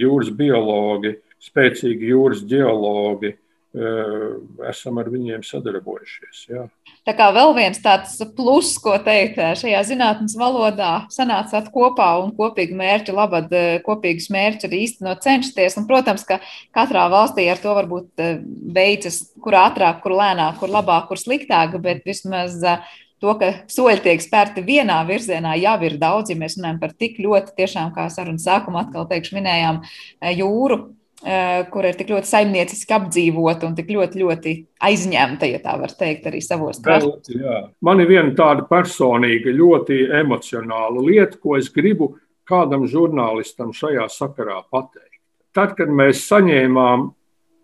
[0.00, 3.36] jūras biologi, spēcīgi jūras geologi.
[3.70, 6.40] Esam ar viņiem sadarbojušies.
[6.50, 6.64] Jā.
[7.06, 12.74] Tā kā vēl viens tāds pluss, ko teikt, šajā zinātnes valodā sanācāt kopā un kopīgi
[12.74, 13.54] mērķu labad,
[13.86, 15.78] kopīgus mērķus arī īstenot cenšaties.
[15.78, 16.40] Un, protams, ka
[16.74, 18.26] katrā valstī ar to varbūt
[18.74, 22.58] beidzas, kur ātrāk, kur lēnāk, kur labāk, kur sliktāk, bet vismaz
[23.22, 26.34] to, ka soļi tiek spērti vienā virzienā, jau ir daudz.
[26.34, 29.84] Ja mēs runājam par tik ļoti, tiešām, kā sarunas sākumā atkal teikšu, minējām
[30.34, 34.54] jūru Eh, kur ir tik ļoti saimnieciski apdzīvota un tik ļoti, ļoti
[34.88, 37.28] aizņemta, ja tā var teikt, arī savos krastos.
[37.84, 42.14] Man ir viena tāda personīga, ļoti emocionāla lieta, ko es gribu
[42.48, 45.20] kādam žurnālistam šajā sakarā pateikt.
[45.54, 47.08] Tad, kad mēs saņēmām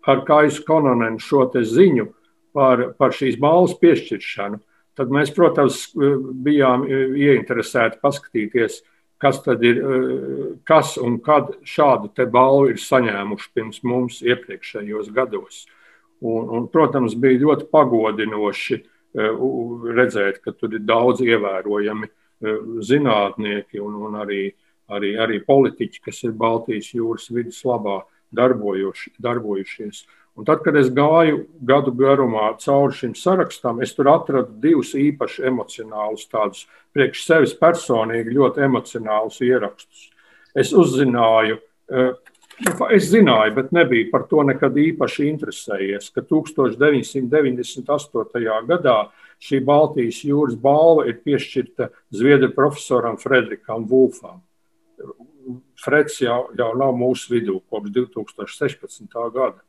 [0.07, 2.07] ar Kaisu Kononenu šo ziņu
[2.55, 4.59] par, par šīs balvas piešķiršanu,
[4.97, 8.81] tad mēs, protams, bijām ieinteresēti paskatīties,
[9.17, 15.09] kas tad ir, eh, kas un kad šādu te balvu ir saņēmuši pirms mums iepriekšējos
[15.13, 15.65] gados.
[16.21, 19.43] Un, un, protams, bija ļoti pagodinoši eh,
[19.97, 24.43] redzēt, ka tur ir daudz ievērojami eh, zinātnieki un, un arī,
[24.89, 28.01] arī, arī politiķi, kas ir Baltijas jūras vidus labā
[28.33, 30.05] darbojušies.
[30.37, 35.47] Un tad, kad es gāju gadu garumā cauri šim sarakstam, es tur atradu divus īpaši
[35.49, 40.11] emocionālus, tādus priekš sevis personīgi ļoti emocionālus ierakstus.
[40.53, 41.57] Es uzzināju,
[41.89, 42.13] eh,
[42.93, 48.61] es zināju, bet nebiju par to nekad īpaši interesējies, ka 1998.
[48.69, 49.09] gadā
[49.41, 54.41] šī Baltijas jūras balva ir piešķirta Zviedru profesoram Fredrikam Vulfam.
[55.77, 59.17] Freds jau, jau nav mūsu vidū kopš 2016.
[59.33, 59.61] gada.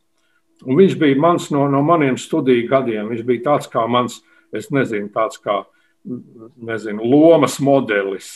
[0.67, 3.11] Un viņš bija mans no, no maniem studiju gadiem.
[3.13, 4.21] Viņš bija tāds kā mans,
[4.55, 5.61] es nezinu, tāds kā
[6.57, 8.31] nezinu, lomas modelis.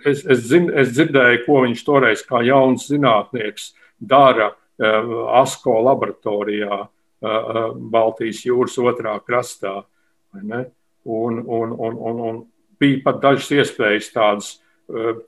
[0.00, 6.86] Es, es, zin, es dzirdēju, ko viņš toreiz kā jauns zinātnieks dara ASCO laboratorijā
[7.20, 9.82] Baltijas jūras otrā krastā.
[10.32, 10.54] Un,
[11.04, 12.40] un, un, un, un
[12.80, 14.50] bija pat dažas iespējas tādas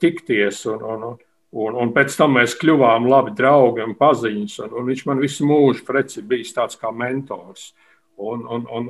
[0.01, 1.13] tikties un, un,
[1.53, 4.55] Un, un pēc tam mēs kļuvām labi draugi un paziņas.
[4.65, 7.77] Un, un viņš man visu mūžu preci bijis tāds kā mentors.
[8.17, 8.89] Un, un, un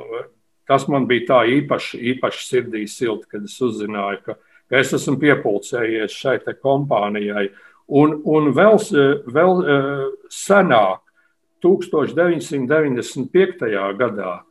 [0.69, 4.33] tas man bija tā īpaši, īpaši sirdī silti, kad es uzzināju, ka,
[4.71, 7.49] ka es esmu piepulcējies šai kompānijai.
[7.91, 8.79] Un, un vēl,
[9.27, 11.03] vēl eh, senāk,
[11.63, 13.95] 1995.
[13.99, 14.43] gadā, eh,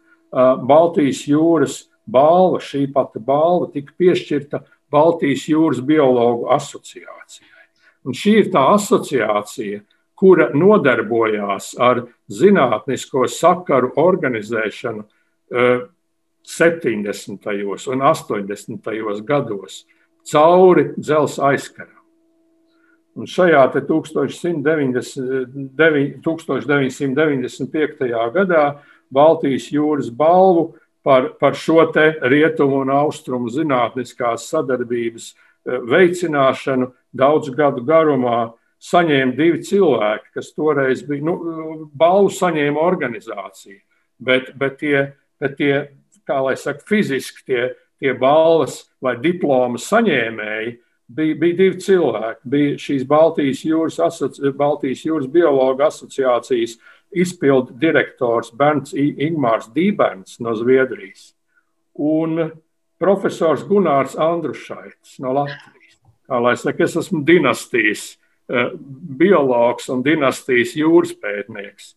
[0.68, 4.60] Baltijas jūras balva, šī pati balva, tika piešķirta
[4.92, 7.66] Baltijas jūras biologu asociācijai.
[8.04, 9.80] Un šī ir tā asociācija,
[10.18, 15.02] kura nodarbojās ar zinātnisko sakaru organizēšanu
[15.50, 17.50] 70.
[17.50, 19.22] Eh, un 80.
[19.26, 19.84] gados
[20.30, 22.02] cauri dzelzceļa aizkaram.
[23.12, 23.66] Un šajā
[26.24, 28.08] 1995.
[28.32, 28.62] gadā
[29.12, 30.72] Baltijas jūras balvu
[31.02, 35.32] par, par šo rietumu un austrumu zinātniskās sadarbības
[35.62, 38.50] Eh, veicināšanu daudzu gadu garumā
[38.82, 41.34] saņēma divi cilvēki, kas toreiz bija nu,
[41.94, 43.78] balvu saņēma organizācija.
[44.18, 44.96] Bet, bet, tie,
[45.38, 45.74] bet tie,
[46.26, 47.68] kā lai saka, fiziski tie,
[48.02, 50.74] tie balvas vai diplomas saņēmēji
[51.06, 52.42] bija, bija divi cilvēki.
[52.42, 56.74] Bija šīs Baltijas jūras, asoci, Baltijas jūras biologa asociācijas
[57.12, 61.32] izpildu direktors Bernts Ingmārs Dīberns no Zviedrijas.
[61.94, 62.50] Un
[63.02, 65.98] profesors Gunārs Andrušaits no Latvijas.
[66.28, 68.12] Kā lai saka, es esmu dinastijas
[68.48, 68.70] eh,
[69.18, 71.96] biologs un dinastijas jūras pētnieks.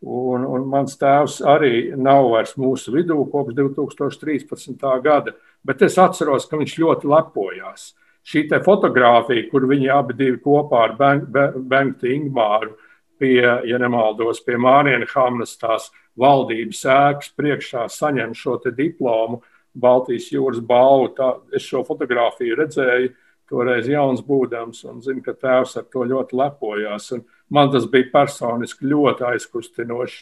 [0.00, 4.86] Un, un mans tēvs arī nav vairs mūsu vidū kopš 2013.
[5.04, 5.34] gada,
[5.64, 7.90] bet es atceros, ka viņš ļoti lepojās.
[8.24, 12.74] Šī fotografija, kur viņi abi kopā ar Bentu Ingmāru
[13.20, 15.90] pie, ja nemaldos, pie Mārienas Hamnas tās
[16.20, 19.42] valdības ēkas priekšā saņem šo diplomu,
[19.74, 21.12] Baltijas jūras balvu.
[21.14, 23.12] Tā, es šo fotografiju redzēju,
[23.50, 27.10] toreiz jauns būdams, un zinu, ka tēvs ar to ļoti lepojās.
[27.16, 30.20] Un man tas bija personiski ļoti aizkustinoši,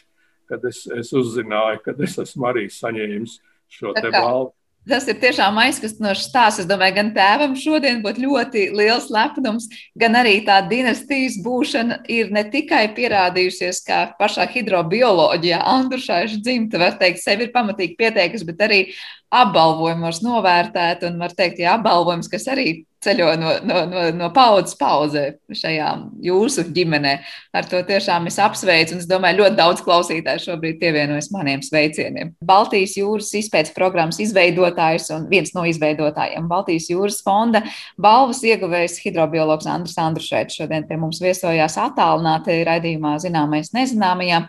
[0.49, 3.39] kad es, es uzzināju, ka es esmu arī saņēmis
[3.69, 4.53] šo balvu.
[4.87, 6.63] Tas ir tiešām aizkustinošs stāsts.
[6.63, 9.67] Es domāju, gan tēvam šodien būtu ļoti liels lepnums,
[9.99, 16.97] gan arī tā dinastijas būšana ir ne tikai pierādījusies, kā pašā hidrobioloģijā Andrušāša dzimta, var
[17.01, 18.81] teikt, sevi ir pamatīgi pieteikusi, bet arī
[19.29, 22.69] apbalvojumos novērtēta un, var teikt, jā, apbalvojums, kas arī
[23.03, 25.23] ceļo no, no, no, no paudzes paudzē
[25.55, 25.89] šajā
[26.25, 27.13] jūsu ģimenē.
[27.55, 32.33] Ar to tiešām es apsveicu, un es domāju, ļoti daudz klausītāju šobrīd pievienojas maniem sveicieniem.
[32.45, 37.63] Baltijas jūras izpētes programmas izveidotājs un viens no izveidotājiem Baltijas jūras fonda
[37.95, 44.43] balvas ieguvējs hidrobiologs Andris Andrušēts šodien pie mums viesojās attālināti raidījumā zināmais nezināmajā.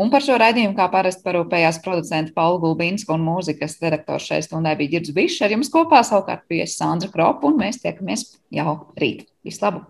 [0.00, 4.72] Un par šo raidījumu, kā parasti, parūpējās producents Paula Gulbīnska un mūzikas redaktors šai stundai
[4.78, 5.42] bija Girds Bišs.
[5.44, 9.26] Ar jums kopā savukārt bija Sandra Kropa, un mēs tiekamies jau rīt.
[9.44, 9.88] Vislabāk!